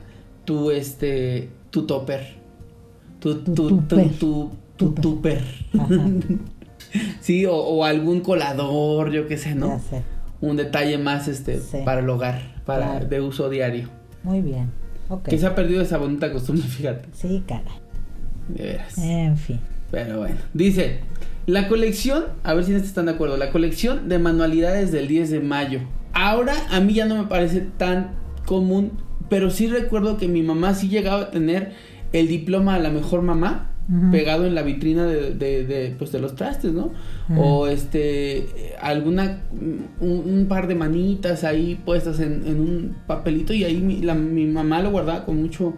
[0.44, 2.34] tu este tu topper.
[3.20, 4.10] Tu Tu tu tu tupper.
[4.18, 5.42] tu tu Tupper.
[7.20, 9.68] Sí, o, o algún colador, yo qué sé, ¿no?
[9.68, 10.02] Ya sé.
[10.42, 11.78] Un detalle más este Sí.
[11.84, 13.06] para el hogar, para Claro.
[13.06, 13.88] de uso diario.
[14.24, 14.70] Muy bien.
[15.08, 15.28] Ok.
[15.28, 17.08] Que se ha perdido esa bonita costumbre, fíjate.
[17.14, 17.70] Sí, cara.
[18.48, 18.98] De veras.
[18.98, 19.58] En fin.
[19.90, 20.36] Pero bueno.
[20.54, 21.00] Dice,
[21.46, 25.30] la colección, a ver si este están de acuerdo, la colección de manualidades del 10
[25.30, 25.80] de mayo.
[26.12, 28.12] Ahora a mí ya no me parece tan
[28.46, 28.92] común,
[29.28, 31.72] pero sí recuerdo que mi mamá sí llegaba a tener
[32.12, 33.68] el diploma a la mejor mamá
[34.12, 36.92] pegado en la vitrina de, de, de, pues de los trastes, ¿no?
[37.36, 38.46] O este
[38.80, 39.40] alguna
[40.00, 44.14] un, un par de manitas ahí puestas en, en un papelito y ahí mi, la-
[44.14, 45.74] mi mamá lo guardaba con mucho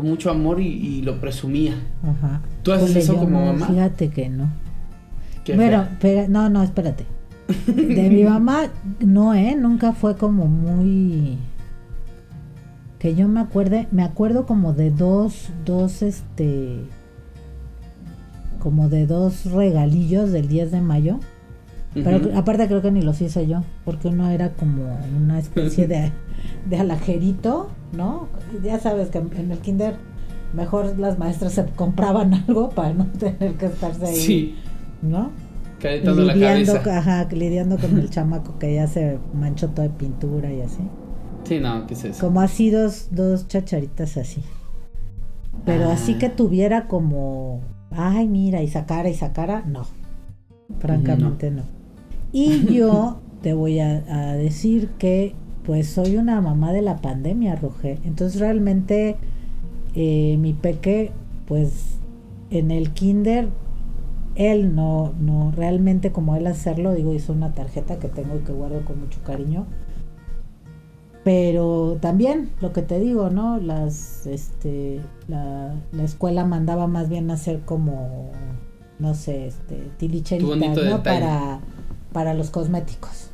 [0.00, 1.74] con mucho amor y, y lo presumía.
[2.02, 2.40] Ajá.
[2.62, 3.66] ¿Tú haces Híjole, eso como no, mamá?
[3.66, 4.50] Fíjate que no.
[5.54, 7.06] Bueno, pero, no, no, espérate.
[7.66, 8.68] De mi mamá,
[9.00, 9.56] no, ¿eh?
[9.56, 11.38] Nunca fue como muy...
[12.98, 16.80] Que yo me acuerde, me acuerdo como de dos, dos, este...
[18.58, 21.18] Como de dos regalillos del 10 de mayo.
[21.94, 26.12] Pero aparte creo que ni los hice yo, porque uno era como una especie de,
[26.68, 28.28] de alajerito, ¿no?
[28.62, 29.96] Ya sabes que en el kinder
[30.52, 34.54] mejor las maestras se compraban algo para no tener que estarse ahí, Sí,
[35.02, 35.30] ¿no?
[35.80, 36.98] calentando la lidiando, cabeza.
[36.98, 40.82] ajá, lidiando con el chamaco que ya se manchó todo de pintura y así.
[41.44, 42.26] Sí, no, ¿qué es eso?
[42.26, 44.42] Como así dos, dos chacharitas así.
[45.64, 45.94] Pero Ah.
[45.94, 47.60] así que tuviera como,
[47.92, 49.86] ay, mira, y sacara y sacara, no.
[50.78, 51.62] Francamente no.
[52.32, 55.34] Y yo te voy a, a decir que
[55.64, 57.98] pues soy una mamá de la pandemia, Roger.
[58.04, 59.16] Entonces realmente
[59.94, 61.12] eh, mi peque,
[61.46, 61.98] pues
[62.50, 63.48] en el kinder,
[64.34, 68.52] él no, no, realmente como él hacerlo, digo, hizo una tarjeta que tengo y que
[68.52, 69.66] guardo con mucho cariño.
[71.22, 73.58] Pero también, lo que te digo, ¿no?
[73.58, 78.30] Las, este, la, la escuela mandaba más bien hacer como,
[78.98, 79.90] no sé, este,
[80.84, 80.98] ¿no?
[80.98, 81.20] detalle.
[81.20, 81.60] Para,
[82.12, 83.29] para los cosméticos.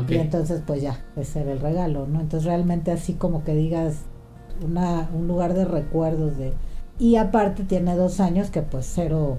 [0.00, 0.10] Ok.
[0.10, 2.20] Y entonces, pues ya, ese era el regalo, ¿no?
[2.20, 3.96] Entonces, realmente así como que digas
[4.64, 6.52] una, un lugar de recuerdos de...
[6.98, 9.38] Y aparte tiene dos años que pues cero,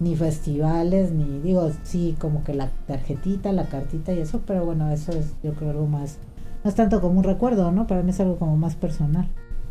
[0.00, 4.90] ni festivales, ni digo, sí, como que la tarjetita, la cartita y eso, pero bueno,
[4.90, 6.18] eso es yo creo algo más,
[6.64, 7.86] no es tanto como un recuerdo, ¿no?
[7.86, 9.28] Para mí es algo como más personal.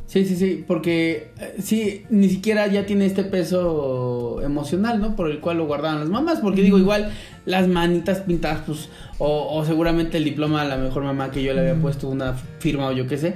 [0.08, 5.16] Sí, sí, sí, porque eh, sí, ni siquiera ya tiene este peso emocional, ¿no?
[5.16, 7.12] Por el cual lo guardaban las mamás, porque digo, igual
[7.46, 8.90] las manitas pintadas, pues,
[9.20, 12.34] o, o seguramente el diploma a la mejor mamá que yo le había puesto una
[12.60, 13.36] firma o yo qué sé,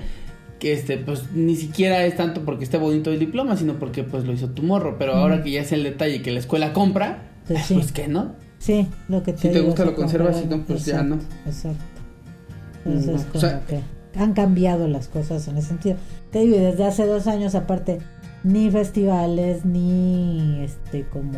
[0.60, 4.26] que este, pues, ni siquiera es tanto porque esté bonito el diploma, sino porque, pues,
[4.26, 7.30] lo hizo tu morro, pero ahora que ya es el detalle que la escuela compra,
[7.48, 7.76] Pues sí.
[7.76, 8.34] pues, ¿qué, no?
[8.58, 11.16] Sí, lo que te Si te digo, gusta, lo conservas, si no, pues, ya exacto,
[11.16, 11.22] no.
[11.50, 11.80] Exacto.
[12.86, 13.80] Entonces, Mm, como o sea- que
[14.20, 15.96] han cambiado las cosas en ese sentido.
[16.32, 18.00] Te digo, y desde hace dos años, aparte,
[18.44, 21.38] ni festivales, ni este, como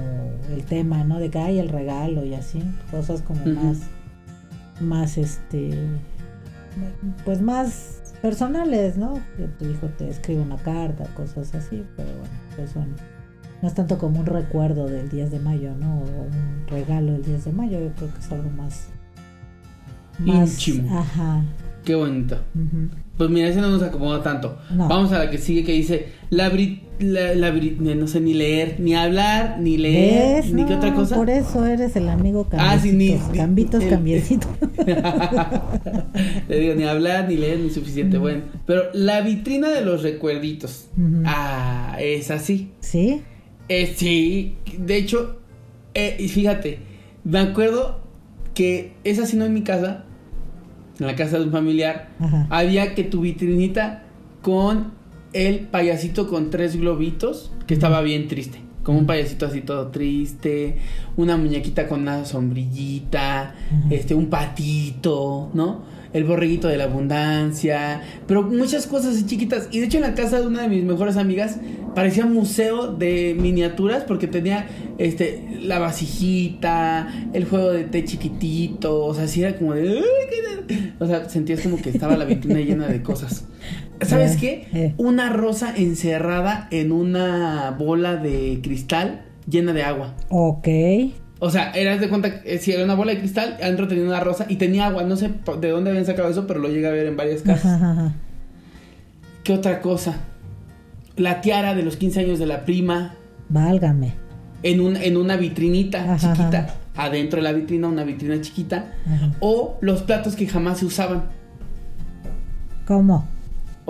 [0.52, 1.20] el tema, ¿no?
[1.20, 3.80] De que hay el regalo y así, cosas como más,
[4.80, 5.72] más, este,
[7.26, 9.20] pues más personales, ¿no?
[9.38, 12.96] Que tu hijo te escribe una carta, cosas así, pero bueno, pues son,
[13.62, 16.02] no es tanto como un recuerdo del 10 de mayo, ¿no?
[16.02, 18.90] O un regalo del 10 de mayo, yo creo que es algo más...
[20.24, 21.00] Íntimo.
[21.00, 21.44] Ajá.
[21.84, 22.38] Qué bonito.
[23.22, 24.58] Pues mira, ese no nos acomoda tanto.
[24.74, 24.88] No.
[24.88, 28.34] Vamos a la que sigue que dice la, bri- la, la bri- no sé ni
[28.34, 30.52] leer, ni hablar, ni leer, ¿Ves?
[30.52, 31.18] ni qué otra cosa.
[31.18, 34.50] Por eso eres el amigo Ah, sí, ni- cambitos, cambiecitos.
[36.50, 38.18] Le digo, ni hablar, ni leer, ni suficiente.
[38.18, 38.22] Mm.
[38.22, 40.88] Bueno, pero la vitrina de los recuerditos.
[41.26, 42.72] Ah, es así.
[42.80, 43.22] ¿Sí?
[43.70, 45.40] Eh, sí, de hecho,
[45.94, 46.80] eh, y fíjate,
[47.24, 48.02] me acuerdo
[48.56, 50.06] que es así no en mi casa,
[51.02, 52.48] en la casa de un familiar, Ajá.
[52.50, 54.04] había que tu vitrinita
[54.42, 54.92] con
[55.34, 58.60] el payasito con tres globitos, que estaba bien triste.
[58.84, 60.78] Como un payasito así todo triste,
[61.16, 63.54] una muñequita con una sombrillita,
[63.92, 65.84] este, un patito, ¿no?
[66.14, 69.70] El borreguito de la abundancia, pero muchas cosas así chiquitas.
[69.72, 71.58] Y de hecho en la casa de una de mis mejores amigas
[71.96, 79.06] parecía un museo de miniaturas porque tenía este la vasijita, el juego de té chiquitito,
[79.06, 82.26] o sea, así era como de "Ay, qué o sea, sentías como que estaba la
[82.26, 83.46] vitrina llena de cosas.
[84.02, 84.68] ¿Sabes Eh, qué?
[84.74, 84.94] eh.
[84.98, 90.16] Una rosa encerrada en una bola de cristal llena de agua.
[90.30, 90.68] Ok.
[91.44, 94.04] O sea, eras de cuenta que eh, si era una bola de cristal, adentro tenía
[94.04, 95.02] una rosa y tenía agua.
[95.04, 97.66] No sé de dónde habían sacado eso, pero lo llegué a ver en varias casas.
[97.66, 98.14] Ajá, ajá, ajá.
[99.44, 100.18] ¿Qué otra cosa?
[101.18, 103.16] La tiara de los 15 años de la prima
[103.50, 104.14] Válgame.
[104.62, 106.76] en, un, en una vitrinita Ajá, chiquita.
[106.96, 108.94] Adentro de la vitrina, una vitrina chiquita.
[109.40, 111.24] O los platos que jamás se usaban.
[112.86, 113.28] ¿Cómo?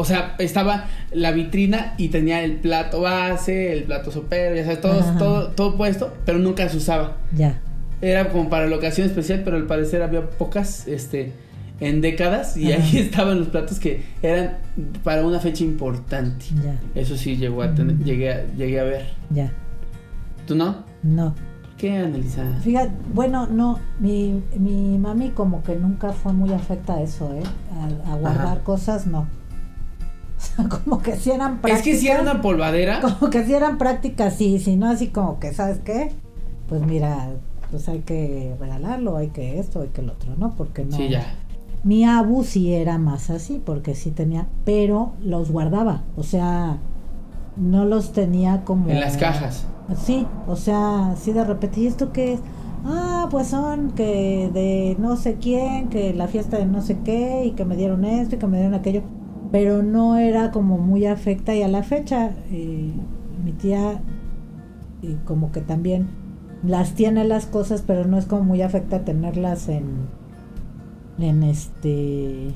[0.02, 4.82] O sea, estaba la vitrina y tenía el plato base, el plato sopero, ya sabes,
[4.82, 5.18] todo, Ajá.
[5.20, 7.18] todo, todo puesto, pero nunca se usaba.
[7.36, 7.60] Ya.
[8.02, 11.34] Era como para la ocasión especial, pero al parecer había pocas, este,
[11.80, 12.84] en décadas, y Ajá.
[12.84, 14.58] ahí estaban los platos que eran
[15.04, 16.46] para una fecha importante.
[16.64, 16.80] Ya.
[17.00, 19.06] Eso sí llegó a tener, llegué a, llegué a ver.
[19.30, 19.52] Ya.
[20.48, 20.84] ¿Tú no?
[21.04, 21.36] No.
[21.62, 22.58] ¿Por qué, Analizada?
[22.64, 27.44] Fíjate, bueno, no, mi, mi mami como que nunca fue muy afecta a eso, ¿eh?
[28.08, 28.64] A, a guardar Ajá.
[28.64, 29.28] cosas, no.
[30.42, 31.84] Sea, como que si eran Es prácticas.
[31.84, 33.00] que si era una polvadera.
[33.20, 36.12] Como que si eran prácticas, sí, si no así como que, ¿sabes qué?
[36.68, 37.30] Pues mira,
[37.70, 40.56] pues hay que regalarlo, hay que esto, hay que el otro, ¿no?
[40.56, 40.96] Porque no.
[40.98, 41.24] Sí, ya.
[41.84, 46.78] Mi abu sí era más así, porque sí tenía, pero los guardaba, o sea,
[47.58, 48.90] no los tenía como...
[48.90, 49.66] En las cajas.
[50.06, 52.40] Sí, o sea, sí de repente, ¿y esto qué es?
[52.86, 57.46] Ah, pues son que de no sé quién, que la fiesta de no sé qué,
[57.46, 59.02] y que me dieron esto y que me dieron aquello,
[59.52, 62.92] pero no era como muy afecta y a la fecha eh,
[63.44, 64.02] mi tía
[65.02, 66.08] y como que también
[66.64, 69.86] las tiene las cosas, pero no es como muy afecta tenerlas en,
[71.20, 72.54] en este,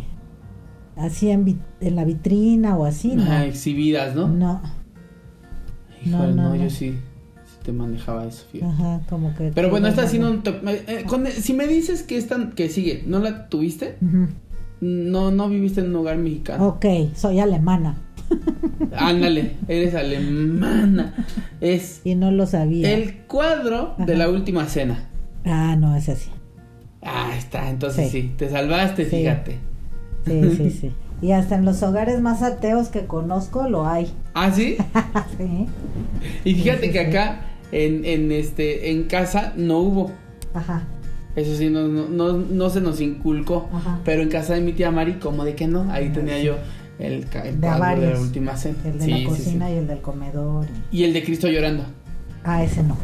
[0.95, 3.23] así en, la vitrina o así, ¿no?
[3.23, 4.27] Ajá, exhibidas, ¿no?
[4.27, 4.61] No,
[6.05, 6.95] Híjole, no, no, no, yo sí, sí
[7.63, 8.71] te manejaba eso, fíjate.
[8.71, 9.51] ajá, como que...
[9.55, 10.51] Pero bueno, esta sí no te-
[10.87, 13.97] eh, con- si me dices que esta que sigue, ¿no la tuviste?
[14.01, 14.27] Ujú.
[14.81, 16.67] No, no viviste en un hogar mexicano.
[16.67, 17.95] Ok, soy alemana
[18.97, 21.13] Ándale, eres alemana.
[21.61, 22.91] Es y no lo sabía.
[22.91, 25.05] el cuadro de la última cena.
[25.45, 26.29] Ah, no, es así.
[27.03, 28.31] Ah, está, entonces sí, Sí.
[28.35, 29.17] te salvaste, Sí.
[29.17, 29.57] fíjate.
[30.25, 30.91] Sí, sí, sí.
[31.21, 34.11] Y hasta en los hogares más ateos que conozco lo hay.
[34.33, 34.75] ¿Ah, sí?
[35.37, 35.67] Sí.
[36.43, 40.11] Y fíjate Sí, que acá en, en este en casa no hubo.
[40.53, 40.83] Ajá.
[41.35, 43.69] Eso sí, no, no, no, no se nos inculcó.
[43.73, 43.99] Ajá.
[44.05, 46.55] Pero en casa de mi tía Mari, como de que no, ahí Ah, tenía yo
[46.97, 48.77] el, el De de la última cena.
[48.85, 49.73] El de Sí, la cocina sí.
[49.73, 50.65] y el del comedor.
[50.91, 51.83] y- Y el de Cristo llorando.
[52.43, 52.97] Ah, ese no.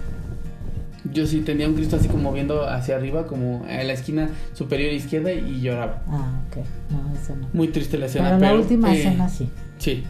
[1.11, 4.93] Yo sí tenía un Cristo así como viendo hacia arriba, como en la esquina superior
[4.93, 6.03] izquierda y lloraba.
[6.07, 6.57] Ah, ok.
[6.91, 7.49] No, ese no.
[7.53, 8.27] Muy triste la escena.
[8.29, 9.49] Pero pero la última eh, cena sí.
[9.77, 10.03] Sí.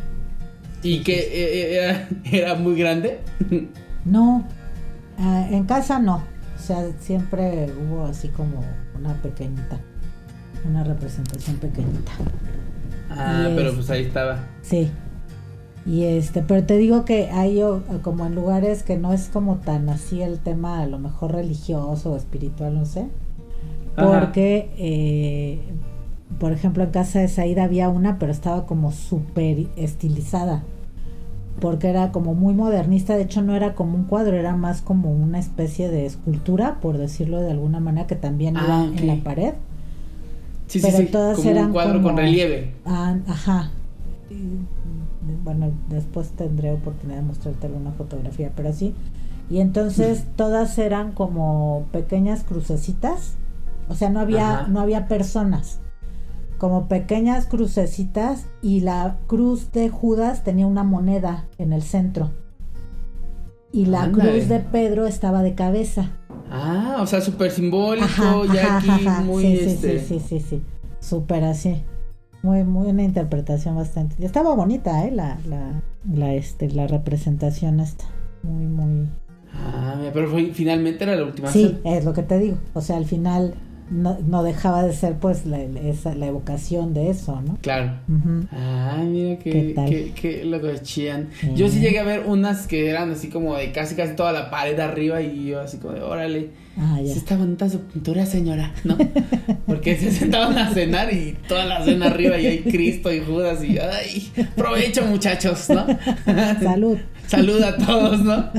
[0.84, 3.20] Y que eh, eh, era, era muy grande.
[4.06, 4.46] No,
[5.18, 6.24] ah, en casa no.
[6.72, 8.64] Sea, siempre hubo así como
[8.98, 9.78] una pequeñita.
[10.66, 12.14] Una representación pequeñita.
[13.10, 14.40] ah, Y pero es- pues ahí estaba.
[14.62, 14.90] Sí.
[15.86, 17.60] Y este, pero te digo que hay
[18.04, 22.14] como en lugares que no es como tan así el tema a lo mejor religioso
[22.14, 23.08] o espiritual, no sé.
[23.98, 24.08] Ajá.
[24.22, 25.60] Porque, eh,
[26.40, 30.64] por ejemplo, en casa de Saida había una, pero estaba como súper estilizada.
[31.60, 35.12] Porque era como muy modernista, de hecho no era como un cuadro, era más como
[35.12, 38.98] una especie de escultura, por decirlo de alguna manera, que también Ah, iba ok.
[39.00, 39.54] en la pared.
[40.68, 41.12] Sí, pero sí, sí.
[41.12, 42.74] todas como eran un cuadro con relieve.
[42.86, 43.72] Ah, ajá.
[44.30, 44.36] Y,
[45.44, 48.96] bueno, después tendré oportunidad de mostrarte alguna fotografía, pero sí.
[49.50, 53.36] Y entonces todas eran como pequeñas crucecitas.
[53.90, 54.68] O sea, no había, Ajá.
[54.70, 55.80] no había personas.
[56.62, 62.30] Como pequeñas crucecitas y la cruz de Judas tenía una moneda en el centro.
[63.72, 66.12] Y la cruz de Pedro estaba de cabeza.
[66.52, 70.00] Ah, o sea, súper simbólico, Ajá, ya ajá, aquí ajá, muy sí, sí, este.
[70.02, 70.62] sí, sí, sí, sí.
[71.00, 71.82] Súper así.
[72.44, 74.24] Muy, muy una interpretación bastante.
[74.24, 75.82] Estaba bonita, eh, la, la,
[76.14, 78.06] la, este, la representación esta.
[78.44, 79.10] Muy, muy.
[79.52, 82.58] Ah, mira, pero fue- finalmente era la última Sí, es lo que te digo.
[82.76, 83.56] O sea, al final
[83.92, 87.58] no, no dejaba de ser, pues, la, esa, la evocación de eso, ¿no?
[87.62, 87.92] Claro.
[88.08, 88.48] Ujú.
[88.52, 89.90] Ah, mira ¿Qué que, tal?
[89.90, 91.30] que, que loco chillan.
[91.40, 91.52] Sí.
[91.56, 94.50] Yo sí llegué a ver unas que eran así como de casi casi toda la
[94.50, 96.50] pared arriba y yo así como de órale.
[96.78, 97.12] Ah, ya.
[97.14, 98.98] Sí está bonita su pintura, señora, ¿no?
[99.66, 103.64] Porque se sentaban a cenar y toda la cena arriba y hay Cristo y Judas
[103.64, 105.86] y ay, provecho muchachos, ¿no?
[106.62, 106.98] Salud.
[107.28, 108.52] Salud a todos, ¿no?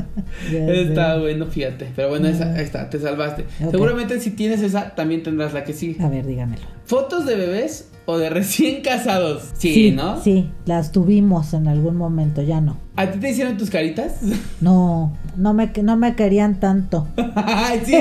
[0.51, 1.19] Ya Está sé.
[1.21, 1.89] bueno, fíjate.
[1.95, 3.45] Pero bueno, esa, ahí está, te salvaste.
[3.69, 6.01] Seguramente si tienes esa, también tendrás la que sigue.
[6.03, 6.63] A ver, dígamelo.
[6.85, 9.43] ¿Fotos de bebés o de recién casados?
[9.57, 10.21] Sí, ¿no?
[10.21, 12.77] Sí, las tuvimos en algún momento, ya no.
[12.95, 14.13] ¿A ti te hicieron tus caritas?
[14.59, 17.07] No, no me, no me querían tanto.
[17.35, 17.95] Ay, sí.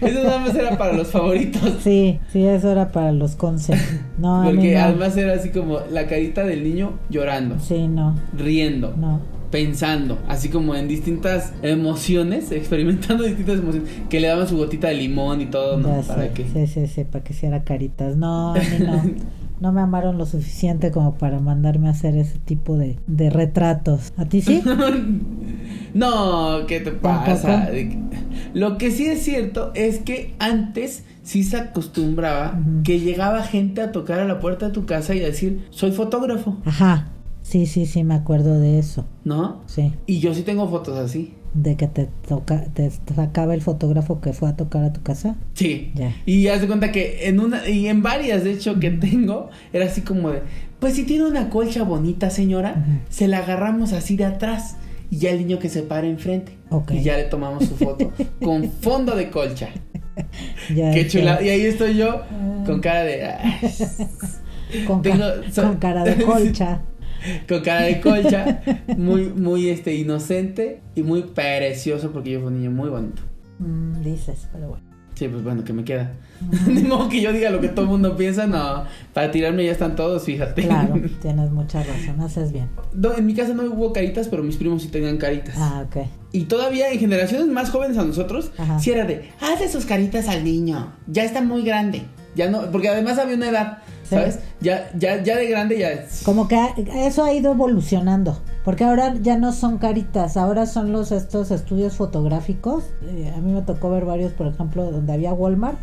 [0.00, 1.78] Eso nada más era para los favoritos.
[1.82, 3.74] Sí, sí, eso era para los conce.
[4.18, 4.80] No, Porque no.
[4.80, 9.20] además era así como la carita del niño llorando, Sí, no, riendo, no.
[9.50, 14.94] pensando, así como en distintas emociones, experimentando distintas emociones, que le daban su gotita de
[14.94, 15.88] limón y todo, ¿no?
[16.02, 16.44] Ya Para sé, que...
[16.48, 18.16] sí, sí, sí, para que hiciera caritas.
[18.16, 19.02] No, a mí no.
[19.60, 24.12] No me amaron lo suficiente como para mandarme a hacer ese tipo de, de retratos.
[24.16, 24.62] ¿A ti sí?
[25.94, 27.68] no, ¿qué te pasa?
[28.54, 33.92] Lo que sí es cierto es que antes sí se acostumbraba que llegaba gente a
[33.92, 37.12] tocar a la puerta de tu casa y a decir, soy fotógrafo, Ajá.
[37.42, 39.06] Sí, sí, sí, me acuerdo de eso.
[39.24, 39.62] ¿no?
[39.64, 39.94] Sí.
[40.06, 41.32] Y yo sí tengo fotos así.
[41.54, 45.36] De que te toca, te sacaba el fotógrafo que fue a tocar a tu casa.
[45.54, 45.90] Sí.
[45.94, 46.14] Ya.
[46.26, 49.86] Y haz de cuenta que en una, y en varias de hecho que tengo, era
[49.86, 50.42] así como de,
[50.78, 54.76] pues si tiene una colcha bonita señora, se la agarramos así de atrás
[55.10, 56.56] y ya el niño que se para enfrente.
[56.90, 59.68] Y ya le tomamos su foto con fondo de colcha.
[60.74, 61.08] Ya, Qué ya.
[61.08, 61.42] chula.
[61.42, 62.62] Y ahí estoy yo Ah.
[62.66, 63.24] con cara de...
[63.24, 63.52] "Ay".
[64.86, 66.82] Con, ca- Tengo- so- con cara de colcha.
[67.48, 68.62] con cara de concha,
[68.96, 73.22] muy, muy este, inocente y muy precioso porque yo fui un niño muy bonito.
[73.58, 74.84] Mm, dices, pero bueno.
[75.18, 76.12] Sí, pues bueno, que me queda.
[76.68, 78.84] Ni modo que yo diga lo que todo el mundo piensa, no.
[79.12, 80.62] Para tirarme ya están todos, fíjate.
[80.62, 82.68] Claro, tienes mucha razón, haces bien.
[82.94, 85.56] No, en mi casa no hubo caritas, pero mis primos sí tenían caritas.
[85.58, 86.06] Ah, ok.
[86.30, 88.78] Y todavía en generaciones más jóvenes a nosotros, Ajá.
[88.78, 92.02] sí era de, hazle sus caritas al niño, ya está muy grande.
[92.36, 93.78] Ya no, porque además había una edad,
[94.08, 94.14] Sí.
[94.14, 94.38] ¿sabes?
[94.60, 96.22] Ya, ya, ya de grande ya es.
[96.24, 96.74] Como que ha-
[97.06, 101.94] eso ha ido evolucionando, porque ahora ya no son caritas, ahora son los estos estudios
[101.94, 102.84] fotográficos.
[103.06, 105.78] Eh, a mí me tocó ver varios, por ejemplo, donde había Walmart,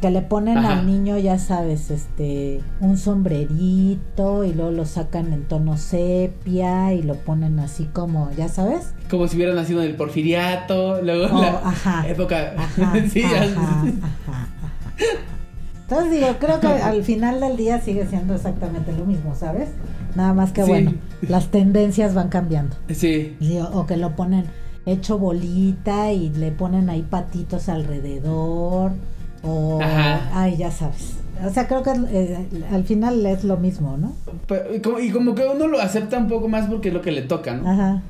[0.00, 0.78] que le ponen Ajá.
[0.78, 7.02] al niño, ya sabes, este, un sombrerito y luego lo sacan en tono sepia y
[7.02, 8.94] lo ponen así como, ya sabes.
[9.10, 12.08] Como si hubiera nacido en el porfiriato, luego Oh, la ajá.
[12.08, 12.54] época.
[12.56, 14.48] Ajá, sí, ya- ajá, ajá, ajá.
[15.90, 19.68] Entonces digo, creo que al final del día sigue siendo exactamente lo mismo, ¿sabes?
[20.14, 20.68] Nada más que Sí.
[20.70, 22.76] bueno, las tendencias van cambiando.
[22.88, 23.36] sí.
[23.72, 24.44] O que lo ponen
[24.86, 28.92] hecho bolita y le ponen ahí patitos alrededor.
[29.42, 30.30] O, Ajá.
[30.34, 31.14] ay, ya sabes.
[31.44, 34.12] O sea, creo que eh, al final es lo mismo, ¿no?
[34.46, 37.00] Pero- y, como, y como que uno lo acepta un poco más porque es lo
[37.00, 37.68] que le toca, ¿no?
[37.68, 38.02] Ajá,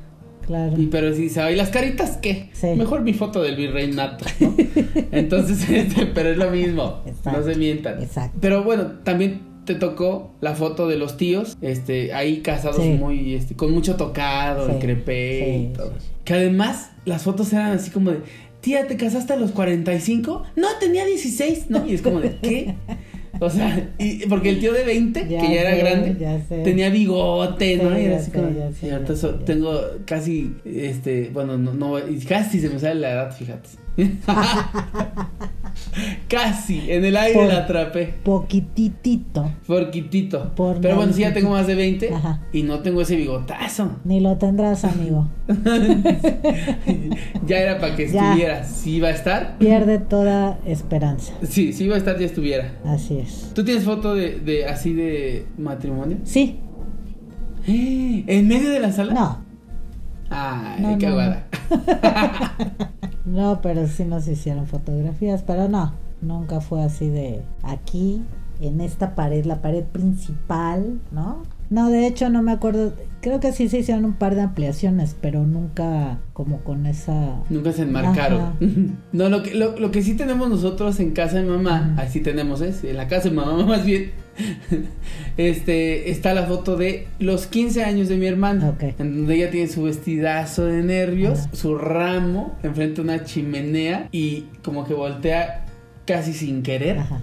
[0.51, 0.81] claro.
[0.81, 2.49] Y pero si se ¿y las caritas qué?
[2.53, 2.67] Sí.
[2.75, 4.53] Mejor mi foto del virreinato, ¿no?
[5.11, 7.01] Entonces, este, pero es lo mismo.
[7.05, 7.39] Exacto.
[7.39, 8.01] No se mientan.
[8.01, 8.37] Exacto.
[8.41, 12.89] Pero bueno, también te tocó la foto de los tíos, este, ahí casados Sí.
[12.89, 15.93] muy, este, con mucho tocado, Sí, el crepé sí, y todo.
[16.25, 18.19] Que además las fotos eran así como de,
[18.59, 20.43] tía, ¿te casaste a los 45?
[20.55, 21.87] No, tenía 16, ¿no?
[21.87, 22.75] Y es como de, ¿qué?
[23.39, 26.39] O sea, y, porque el tío de 20, Ya que ya era sé, grande, ya
[26.47, 26.63] sé.
[26.63, 27.97] tenía bigote, ¿no?
[27.97, 28.51] Y era así sé, como,
[28.83, 31.93] y ahorita so- tengo casi, este, bueno, no, no,
[32.27, 33.69] casi se me sale la edad, fíjate.
[36.27, 38.13] casi, en el aire Por- la atrapé.
[38.23, 39.51] Poquititito.
[39.67, 40.51] Porquitito.
[40.55, 42.41] Por Pero bueno, sí ya tengo más de 20 Ajá.
[42.53, 43.97] y no tengo ese bigotazo.
[44.05, 45.27] Ni lo tendrás, amigo.
[47.47, 48.29] ya era para que Ya.
[48.29, 48.63] estuviera.
[48.63, 51.33] Si iba a estar, Pierde toda esperanza.
[51.43, 52.73] sí, si iba a estar, ya estuviera.
[52.85, 53.51] Así es.
[53.53, 56.17] ¿Tú tienes foto de, de así de matrimonio?
[56.23, 56.59] Sí,
[57.67, 59.13] ¿En medio de la sala?
[59.13, 59.50] no.
[60.31, 61.47] Ay, No, qué no, aguada.
[63.25, 68.23] No, pero sí nos hicieron fotografías, pero no, nunca fue así de aquí,
[68.59, 71.43] en esta pared, la pared principal, ¿no?
[71.69, 75.15] No, de hecho no me acuerdo, creo que sí se hicieron un par de ampliaciones,
[75.19, 77.37] pero nunca como con esa...
[77.49, 78.41] Nunca se enmarcaron.
[78.41, 78.55] Ajá.
[79.13, 82.61] No, lo que, lo, lo que sí tenemos nosotros en casa de mamá, así tenemos,
[82.61, 84.11] es, en la casa de mamá más bien,
[85.37, 88.83] este, está la foto de los 15 años de mi hermana, Ok.
[88.99, 94.45] en donde ella tiene su vestidazo de nervios, su ramo enfrente de una chimenea y
[94.63, 95.65] como que voltea
[96.05, 97.19] casi sin querer Ajá.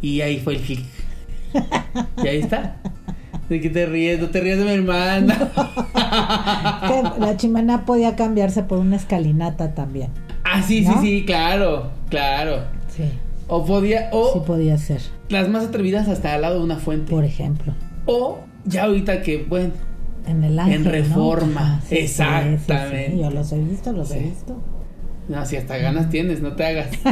[0.00, 0.84] y ahí fue el clic.
[2.22, 2.76] y ahí está.
[3.48, 4.18] ¿De qué te ríes?
[4.20, 5.50] No te ríes de mi hermana.
[7.18, 10.10] La chimenea podía cambiarse por una escalinata también.
[10.44, 10.94] ah, sí, ¿No?
[10.94, 12.62] sí, sí, claro, claro.
[12.88, 13.04] Sí,
[13.54, 17.10] O podía, o sí podía ser, las más atrevidas hasta al lado de una fuente.
[17.10, 17.74] por ejemplo.
[18.06, 19.72] O ya ahorita que, bueno,
[20.26, 20.92] En el ángel, En.
[20.92, 23.18] Reforma, Ajá, sí, sí, sí, sí, exactamente.
[23.18, 24.56] Yo los he visto, los he visto.
[25.28, 26.88] no, si hasta ganas tienes, no te hagas.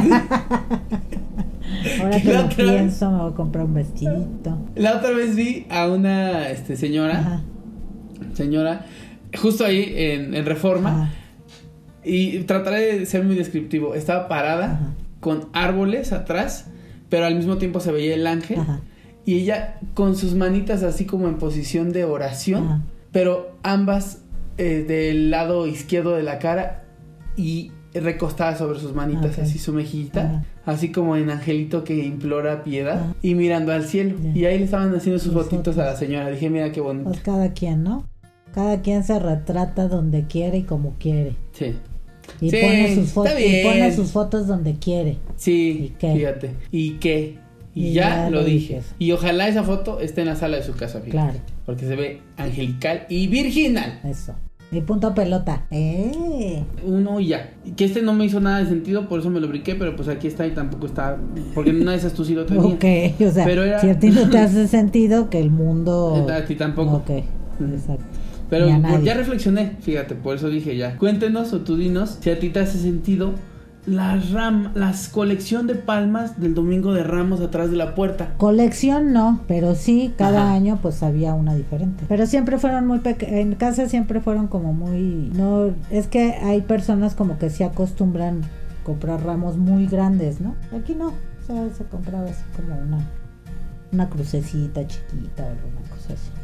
[2.01, 2.55] Ahora ¿Qué que lo vez?
[2.55, 4.57] pienso, me voy a comprar un vestidito.
[4.75, 7.41] La otra vez vi a una este, señora, Ajá.
[8.33, 8.85] señora,
[9.39, 11.11] justo ahí en, en Reforma, Ajá.
[12.03, 13.93] y trataré de ser muy descriptivo.
[13.95, 14.93] Estaba parada Ajá.
[15.21, 16.65] Con árboles atrás,
[17.07, 18.59] pero al mismo tiempo se veía el ángel.
[18.59, 18.81] Ajá.
[19.23, 22.81] Y ella con sus manitas así como en posición de oración, Ajá.
[23.13, 24.23] pero ambas
[24.57, 26.83] eh, del lado izquierdo de la cara
[27.37, 30.45] y recostada sobre sus manitas, así su mejillita, Ajá.
[30.65, 33.15] así como en angelito que implora piedad Ajá.
[33.21, 34.15] y mirando al cielo.
[34.33, 35.77] Y ahí le estaban haciendo sus fotitos fotos.
[35.77, 36.29] a la señora.
[36.29, 37.09] Dije, mira qué bonito.
[37.09, 38.07] Pues cada quien, ¿no?
[38.53, 41.35] Cada quien se retrata donde quiere y como quiere.
[41.53, 41.75] Sí.
[42.39, 43.67] Y, Sí, pone, sus fotos, y bien.
[43.67, 45.17] pone sus fotos donde quiere.
[45.35, 46.13] Sí, ¿Y qué?
[46.13, 46.51] fíjate.
[46.71, 47.37] ¿Y qué?
[47.75, 48.81] Y, Y ya, ya lo dije.
[48.99, 51.11] Y ojalá esa foto esté en la sala de su casa, fíjate.
[51.11, 53.99] Claro, Porque se ve angelical y virginal.
[54.03, 54.33] eso.
[54.73, 55.65] Y punto pelota.
[55.69, 56.63] ¡Eh!
[56.85, 57.51] Uno y ya.
[57.75, 60.07] Que este no me hizo nada de sentido, por eso me lo brinqué, pero pues
[60.07, 61.17] aquí está y tampoco está.
[61.53, 62.65] Porque una de esas tú sí lo tenías.
[62.73, 62.85] Ok,
[63.27, 66.25] o sea, Pero era- si a ti no te hace sentido que el mundo...
[66.31, 66.97] A ti tampoco.
[66.97, 68.05] Ok, exacto.
[68.51, 68.67] Pero
[69.01, 70.97] ya reflexioné, fíjate, por eso dije ya.
[70.97, 73.33] Cuéntenos o tú dinos si a ti te hace sentido
[73.85, 78.33] las ram, las colección de palmas del domingo de Ramos atrás de la puerta.
[78.37, 80.53] Colección no, pero sí, cada Ajá.
[80.53, 82.03] año pues había una diferente.
[82.09, 85.31] Pero siempre fueron muy pequeñas, en casa siempre fueron como muy...
[85.33, 88.41] No, es que hay personas como que se acostumbran
[88.83, 90.55] comprar ramos muy grandes, ¿no?
[90.77, 93.07] Aquí no, o sea, se compraba así como una...
[93.93, 96.40] una crucecita chiquita o alguna cosa así.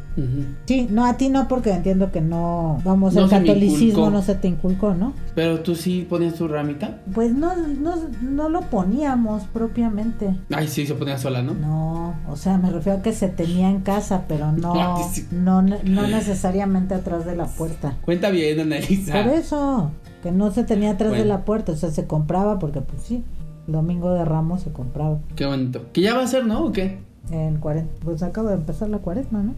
[0.66, 4.36] Sí, no, a ti no, porque entiendo que no, vamos, No el catolicismo no se
[4.36, 5.14] te inculcó, ¿no?
[5.36, 7.00] Pero tú sí ponías tu ramita.
[7.14, 10.36] Pues no, no, no lo poníamos propiamente.
[10.52, 11.54] Ay, sí, se ponía sola, ¿no?
[11.54, 14.74] No, o sea, me refiero a que se tenía en casa, pero no,
[15.32, 17.98] no, no necesariamente atrás de la puerta.
[18.04, 19.24] Cuenta bien, Annalisa.
[19.24, 19.92] Por eso,
[20.24, 23.24] que no se tenía atrás de la puerta, o sea, se compraba porque pues sí,
[23.68, 25.20] domingo de Ramos se compraba.
[25.36, 25.86] Qué bonito.
[25.94, 26.66] Que ya va a ser, ¿no?
[26.66, 27.00] ¿O qué?
[27.30, 29.54] En cuarenta, pues acaba de empezar la cuaresma, ¿no?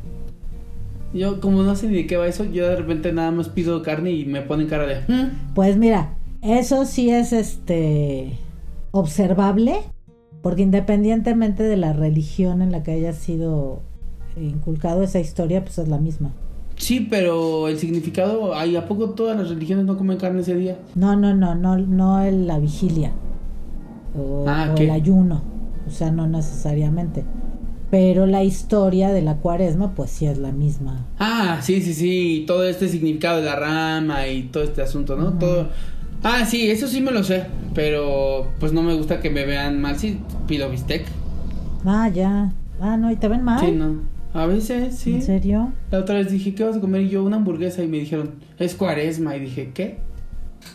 [1.14, 3.82] Yo, como no sé ni de qué va eso, yo de repente nada más pido
[3.82, 5.02] carne y me ponen cara de.
[5.12, 5.54] "Mm".
[5.56, 8.38] Pues mira, eso sí es este
[8.92, 9.78] observable,
[10.42, 13.82] porque independientemente de la religión en la que haya sido
[14.40, 16.32] inculcado esa historia, pues es la misma.
[16.76, 18.54] Sí, pero el significado.
[18.56, 20.78] Ay, ¿a poco todas las religiones no comen carne ese día?
[20.96, 23.12] No, no, no, no, no el- la vigilia
[24.18, 25.42] o, Ah, el ayuno,
[25.88, 27.26] o sea, no necesariamente.
[27.92, 31.08] Pero la historia de la cuaresma, pues sí es la misma.
[31.18, 32.44] Ah, sí, sí, sí.
[32.46, 35.34] Todo este significado de la rama y todo este asunto, ¿no?
[35.34, 35.70] Todo.
[36.22, 37.46] Ah, sí, eso sí me lo sé.
[37.74, 39.98] Pero pues no me gusta que me vean mal.
[39.98, 41.06] Sí, pido bistec.
[41.84, 42.54] Ah, ya.
[42.80, 43.60] Ah, no, ¿y te ven mal?
[43.60, 44.02] Sí, no.
[44.34, 45.16] A veces, sí.
[45.16, 45.74] ¿En serio?
[45.90, 47.02] La otra vez dije, ¿qué vas a comer?
[47.02, 47.82] Y yo, una hamburguesa.
[47.82, 49.36] Y me dijeron, es cuaresma.
[49.36, 49.98] Y dije, ¿qué?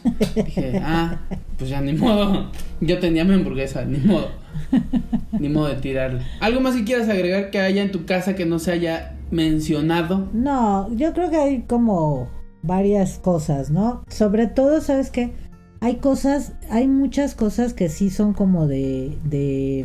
[0.35, 1.21] dije, ah,
[1.59, 2.51] pues ya ni modo.
[2.81, 4.29] Yo tenía mi hamburguesa, ni modo.
[5.39, 6.21] Ni modo de tirarla.
[6.41, 10.29] ¿Algo más que quieras agregar que haya en tu casa que no se haya mencionado?
[10.33, 12.29] No, yo creo que hay como
[12.63, 14.03] varias cosas, ¿no?
[14.09, 15.33] Sobre todo, ¿sabes qué?
[15.81, 19.85] Hay cosas, hay muchas cosas que sí son como de, de,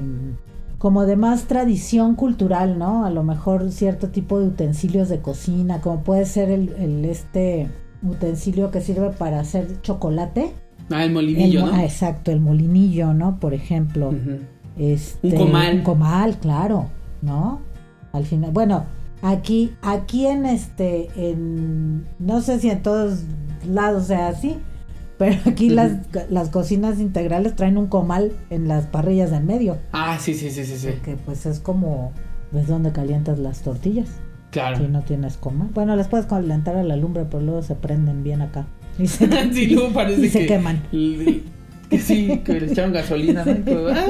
[0.77, 3.05] como de más tradición cultural, ¿no?
[3.05, 7.67] A lo mejor cierto tipo de utensilios de cocina, como puede ser el, el este
[8.01, 10.53] utensilio que sirve para hacer chocolate.
[10.89, 11.73] Ah, el molinillo, mo- ¿no?
[11.73, 13.37] ah, exacto, el molinillo, ¿no?
[13.39, 14.13] Por ejemplo.
[14.79, 15.75] Este, Un comal.
[15.77, 16.87] Un comal, claro,
[17.21, 17.59] ¿no?
[18.13, 18.85] Al final, bueno,
[19.21, 23.19] aquí, aquí en este, en, no sé si en todos
[23.67, 24.55] lados sea así,
[25.17, 25.91] pero aquí las,
[26.29, 30.49] las cocinas integrales traen un comal en las parrillas de en medio, Ah, sí, sí,
[30.49, 30.93] sí, sí, sí.
[31.03, 32.13] que pues es como,
[32.55, 34.07] es donde calientas las tortillas,
[34.49, 34.77] Claro.
[34.77, 35.67] si no tienes comal.
[35.73, 38.65] Bueno, las puedes calentar a la lumbre, pero luego se prenden bien acá.
[38.97, 40.45] Y se, sí, luego parece y se que...
[40.47, 40.81] queman.
[41.89, 43.53] Que sí, que le echaron gasolina, ¿no?
[43.89, 44.05] Ah.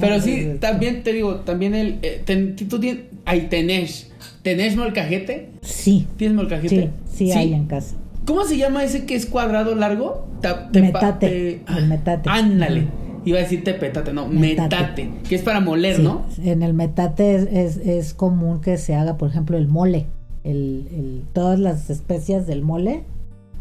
[0.00, 1.98] Pero sí, Entonces, también te digo, también el...
[2.02, 3.04] eh, ten- tú tienes...
[3.24, 4.10] Ahí tenés.
[4.42, 5.48] ¿Tenés molcajete?
[5.62, 6.90] Sí, ¿Tienes sí, molcajete?
[7.12, 7.96] sí, hay en casa.
[8.26, 10.26] ¿Cómo se llama ese que es cuadrado largo?
[10.40, 12.28] Ta- Metate, te- el metate.
[12.30, 12.84] Ándale.
[13.24, 14.62] Iba a decir tepetate, no, Metate.
[14.62, 15.10] metate.
[15.28, 16.24] Que es para moler, Sí, ¿no?
[16.44, 20.06] En el metate es, es, es común que se haga, por ejemplo, el mole.
[20.44, 23.02] El, el- todas las especias del mole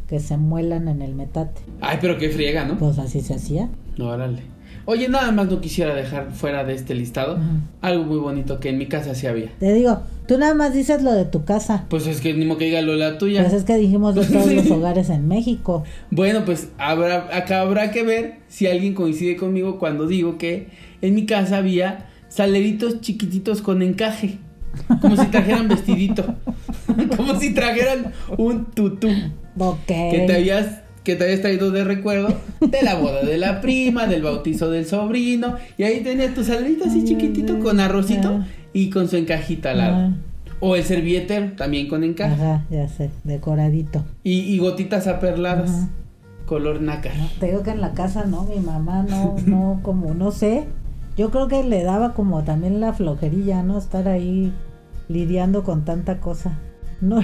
[0.07, 1.61] que se muelan en el metate.
[1.81, 2.77] Ay, pero qué friega, ¿no?
[2.77, 3.69] Pues así se hacía.
[3.97, 4.55] No, órale.
[4.87, 7.39] Oye, nada más no quisiera dejar fuera de este listado
[7.81, 9.49] algo muy bonito que en mi casa sí había.
[9.59, 11.85] Te digo, tú nada más dices lo de tu casa.
[11.89, 13.41] Pues es que ni modo que diga lo de la tuya.
[13.41, 15.83] Pues es que dijimos de todos los hogares en México.
[16.11, 20.67] Bueno, pues habrá, acá habrá que ver si alguien coincide conmigo cuando digo que
[21.01, 24.37] en mi casa había saleritos chiquititos con encaje.
[25.01, 26.35] Como si trajeran vestidito.
[27.17, 29.09] como si trajeran un tutú.
[29.57, 29.85] Ok.
[29.85, 32.29] Que te habías que te habías traído de recuerdo
[32.59, 35.55] de la boda de la prima, del bautizo del sobrino.
[35.77, 38.43] Y ahí tenía tu salerito así chiquitito con arrocito
[38.73, 39.95] y con su encajita al lado.
[39.95, 40.13] Ajá,
[40.59, 42.33] O el servieter también con encaje.
[42.33, 44.03] Ajá, ya sé, decoradito.
[44.23, 45.69] Y, y gotitas aperladas.
[45.69, 45.89] Ajá.
[46.47, 47.15] Color nácar.
[47.17, 50.65] No, te digo que en la casa no, mi mamá no, no, como, no sé.
[51.17, 53.77] Yo creo que le daba como también la flojerilla, ¿no?
[53.77, 54.51] Estar ahí
[55.07, 56.59] lidiando con tanta cosa.
[56.99, 57.21] No,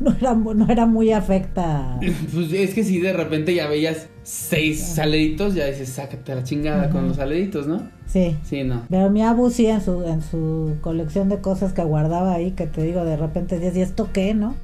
[0.00, 1.98] no, era, no era muy afecta.
[2.34, 6.90] Pues es que si de repente ya veías seis saleritos, ya dices, sácate la chingada
[6.90, 7.82] con los saleritos, ¿no?
[8.06, 8.36] Sí.
[8.44, 8.82] Sí, no.
[8.90, 12.66] Pero mi abu sí, en su, en su colección de cosas que guardaba ahí, que
[12.66, 14.54] te digo, de repente decías, ¿y esto qué, no?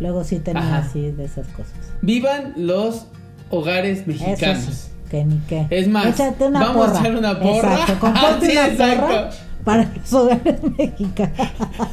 [0.00, 0.78] Luego sí tenía Ajá.
[0.78, 1.72] así de esas cosas.
[2.02, 3.06] Vivan los
[3.50, 4.64] hogares Eso mexicanos.
[4.64, 5.66] sí, que ni qué.
[5.70, 7.72] Es más, Échate una vamos a echar una porra.
[7.80, 9.06] Exacto, comparte Sí, una exacto.
[9.06, 9.30] porra
[9.68, 11.36] para los hogares mexicanos.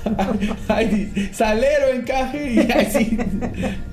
[0.69, 3.17] Ay, salero, encaje y así.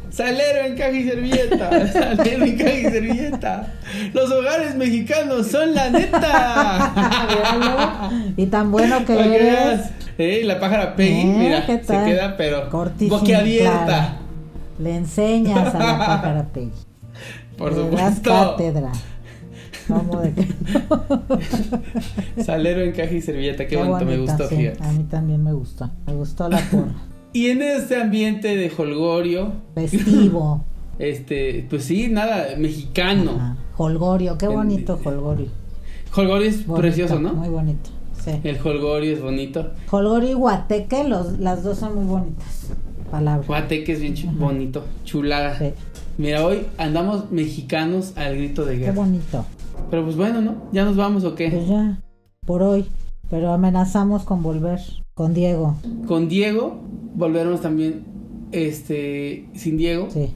[0.08, 1.92] Salero, encaje y servilleta.
[1.92, 3.66] Salero, encaje y servilleta.
[4.14, 6.92] Los hogares mexicanos son la neta.
[8.36, 9.80] Y tan bueno que eres.
[10.16, 14.18] Eh, la pájara Peggy, Eh, mira, ¿qué se queda pero boquiabierta.
[14.78, 16.70] Le enseñas a la pájara Peggy.
[17.58, 18.30] Por Le das supuesto.
[18.30, 18.92] cátedra.
[22.44, 24.84] Salero, encaje y servilleta, qué, bonito, me gustó, sí, fíjate.
[24.84, 25.90] A mí también me gustó.
[26.06, 26.92] Me gustó la porra.
[27.32, 30.64] Y en este ambiente de holgorio, Festivo.
[30.98, 33.32] este, pues sí, nada, mexicano.
[33.36, 33.56] Ajá.
[33.76, 35.00] Holgorio, qué bonito.
[35.02, 35.46] Holgorio.
[36.14, 37.32] Holgorio es Bonito, precioso, ¿no?
[37.32, 37.90] Muy bonito.
[38.22, 38.32] Sí.
[38.44, 39.72] El holgorio es bonito.
[39.90, 42.70] Holgorio y guateque, los, las dos son muy bonitas
[43.12, 43.46] palabras.
[43.46, 44.84] Guateque es bien bonito.
[45.04, 45.58] Chulada.
[45.58, 45.72] Sí.
[46.18, 48.94] Mira, hoy andamos mexicanos al grito de Qué guerra.
[48.94, 49.46] bonito.
[49.90, 50.54] Pero pues bueno, ¿no?
[50.72, 51.50] ¿Ya nos vamos o qué?
[51.50, 51.98] Pues ya,
[52.46, 52.86] por hoy.
[53.30, 54.80] Pero amenazamos con volver
[55.14, 55.76] con Diego.
[56.06, 56.80] Con Diego
[57.14, 58.04] volveremos también,
[58.52, 60.08] este, sin Diego.
[60.10, 60.32] Sí.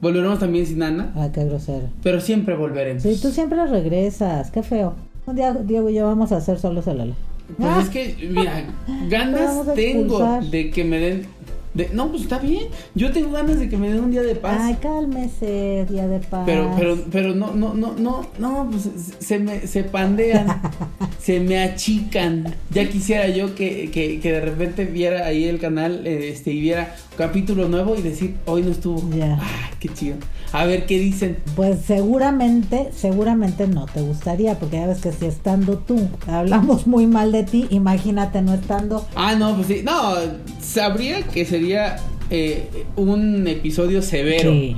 [0.00, 1.12] Volveremos también sin Ana.
[1.14, 1.88] Ay, qué grosero.
[2.02, 3.02] Pero siempre volveremos.
[3.02, 4.50] Sí, tú siempre regresas.
[4.50, 4.94] Qué feo.
[5.26, 7.14] Un día Diego y yo vamos a hacer solos el ala.
[7.56, 7.80] Pues Ah.
[7.82, 8.64] es que, mira,
[9.08, 11.26] ganas tengo de que me den.
[11.74, 12.66] De, no, pues está bien.
[12.94, 14.58] Yo tengo ganas de que me den un día de paz.
[14.60, 16.42] Ay, cálmese, día de paz.
[16.44, 20.60] Pero, pero, pero no, no, no, no, no, pues se me, se pandean,
[21.18, 22.54] se me achican.
[22.70, 26.94] Ya quisiera yo que, que, que de repente viera ahí el canal, este, y viera
[27.16, 29.08] capítulo nuevo y decir, hoy no estuvo.
[29.16, 29.38] Ya.
[29.40, 30.16] Ay, qué chido.
[30.52, 31.38] A ver qué dicen.
[31.56, 37.06] Pues seguramente, seguramente no te gustaría, porque ya ves que si estando tú hablamos muy
[37.06, 39.06] mal de ti, imagínate no estando.
[39.14, 39.80] Ah, no, pues sí.
[39.84, 40.14] No,
[40.60, 41.96] sabría que sería
[42.30, 44.76] eh, un episodio severo, Sí,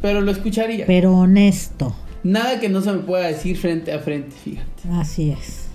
[0.00, 0.86] pero lo escucharía.
[0.86, 1.94] pero honesto.
[2.24, 4.88] Nada que no se me pueda decir frente a frente, fíjate.
[4.92, 5.66] Así es.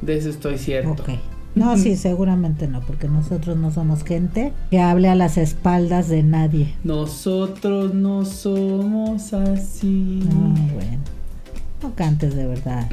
[0.00, 1.02] De eso estoy cierto.
[1.02, 1.10] Ok.
[1.56, 6.22] No, sí, seguramente no, porque nosotros no somos gente que hable a las espaldas de
[6.22, 6.74] nadie.
[6.84, 10.20] Nosotros no somos así.
[10.22, 11.02] Ay, bueno.
[11.82, 12.88] No cantes de verdad.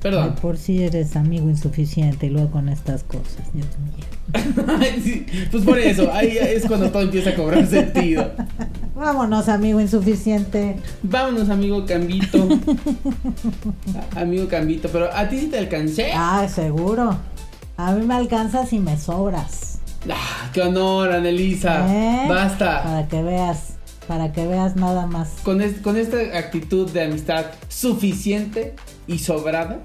[0.00, 0.34] Perdón.
[0.40, 4.04] por si eres amigo insuficiente y luego con estas cosas, Dios mío.
[5.02, 8.30] Sí, pues por eso, ahí es cuando todo empieza a cobrar sentido.
[8.94, 10.76] Vámonos, amigo insuficiente.
[11.02, 12.48] Vámonos, amigo Cambito.
[14.16, 16.12] Amigo Cambito, pero a ti sí te alcancé.
[16.14, 17.16] Ah, seguro.
[17.88, 19.78] A mí me alcanzas y me sobras.
[20.10, 21.86] Ah, qué honor, Anelisa.
[21.92, 22.26] ¿Eh?
[22.28, 22.82] Basta.
[22.82, 23.74] Para que veas,
[24.08, 25.30] para que veas nada más.
[25.42, 28.74] Con, es- con esta actitud de amistad suficiente
[29.06, 29.80] y sobrada,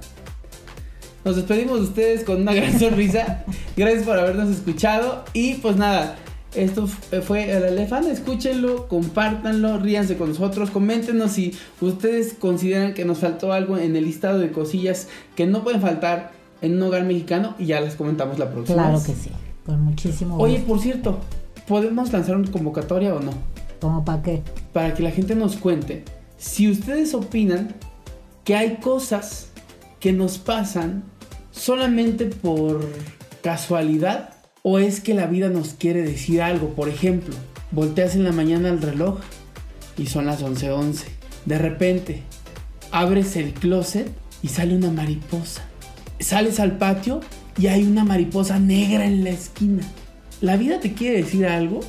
[1.25, 3.43] nos despedimos de ustedes con una gran sonrisa.
[3.77, 5.25] Gracias por habernos escuchado.
[5.33, 6.15] Y pues nada,
[6.55, 8.11] esto f- fue el elefante.
[8.11, 10.69] Escúchenlo, compártanlo, ríanse con nosotros.
[10.69, 15.63] Coméntenos si ustedes consideran que nos faltó algo en el listado de cosillas que no
[15.63, 17.55] pueden faltar en un hogar mexicano.
[17.59, 18.83] Y ya les comentamos la próxima.
[18.83, 19.07] Claro vez.
[19.07, 19.31] que sí.
[19.65, 20.67] Con muchísimo Oye, gusto.
[20.67, 21.19] por cierto,
[21.67, 23.31] ¿podemos lanzar una convocatoria o no?
[23.81, 24.41] ¿Cómo para qué?
[24.73, 26.03] para que la gente nos cuente
[26.37, 27.75] si ustedes opinan
[28.43, 29.49] que hay cosas
[29.99, 31.03] que nos pasan
[31.51, 32.87] solamente por
[33.41, 34.29] casualidad
[34.61, 36.69] o es que la vida nos quiere decir algo.
[36.69, 37.35] Por ejemplo,
[37.71, 39.19] volteas en la mañana al reloj
[39.97, 41.05] y son las 11:11.
[41.45, 42.23] De repente,
[42.91, 44.07] abres el closet
[44.43, 45.63] y sale una mariposa.
[46.19, 47.21] Sales al patio
[47.57, 49.83] y hay una mariposa negra en la esquina.
[50.41, 51.79] ¿La vida te quiere decir algo?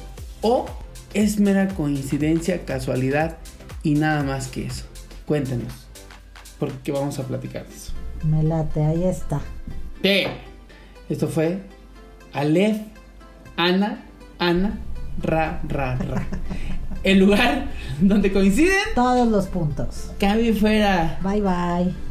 [0.40, 0.66] ¿O
[1.14, 3.38] es mera coincidencia, casualidad
[3.82, 4.84] y nada más que eso?
[5.26, 5.72] Cuéntenos.
[6.58, 7.92] Porque vamos a platicar de eso.
[8.24, 9.40] Me late, ahí está.
[10.02, 10.30] Bien.
[11.08, 11.60] Esto fue
[12.32, 12.78] Aleph,
[13.56, 14.04] Ana,
[14.38, 14.78] Ana,
[15.22, 16.26] Ra, Ra, Ra.
[17.04, 17.68] El lugar
[18.00, 18.76] donde coinciden.
[18.94, 20.10] Todos los puntos.
[20.18, 21.18] Cambio fuera.
[21.22, 22.07] Bye bye.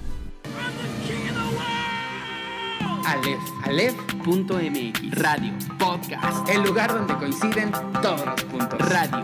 [3.07, 6.49] Aleph, Aleph, Punto MX Radio Podcast.
[6.49, 8.77] El lugar donde coinciden todos los puntos.
[8.79, 9.21] Radio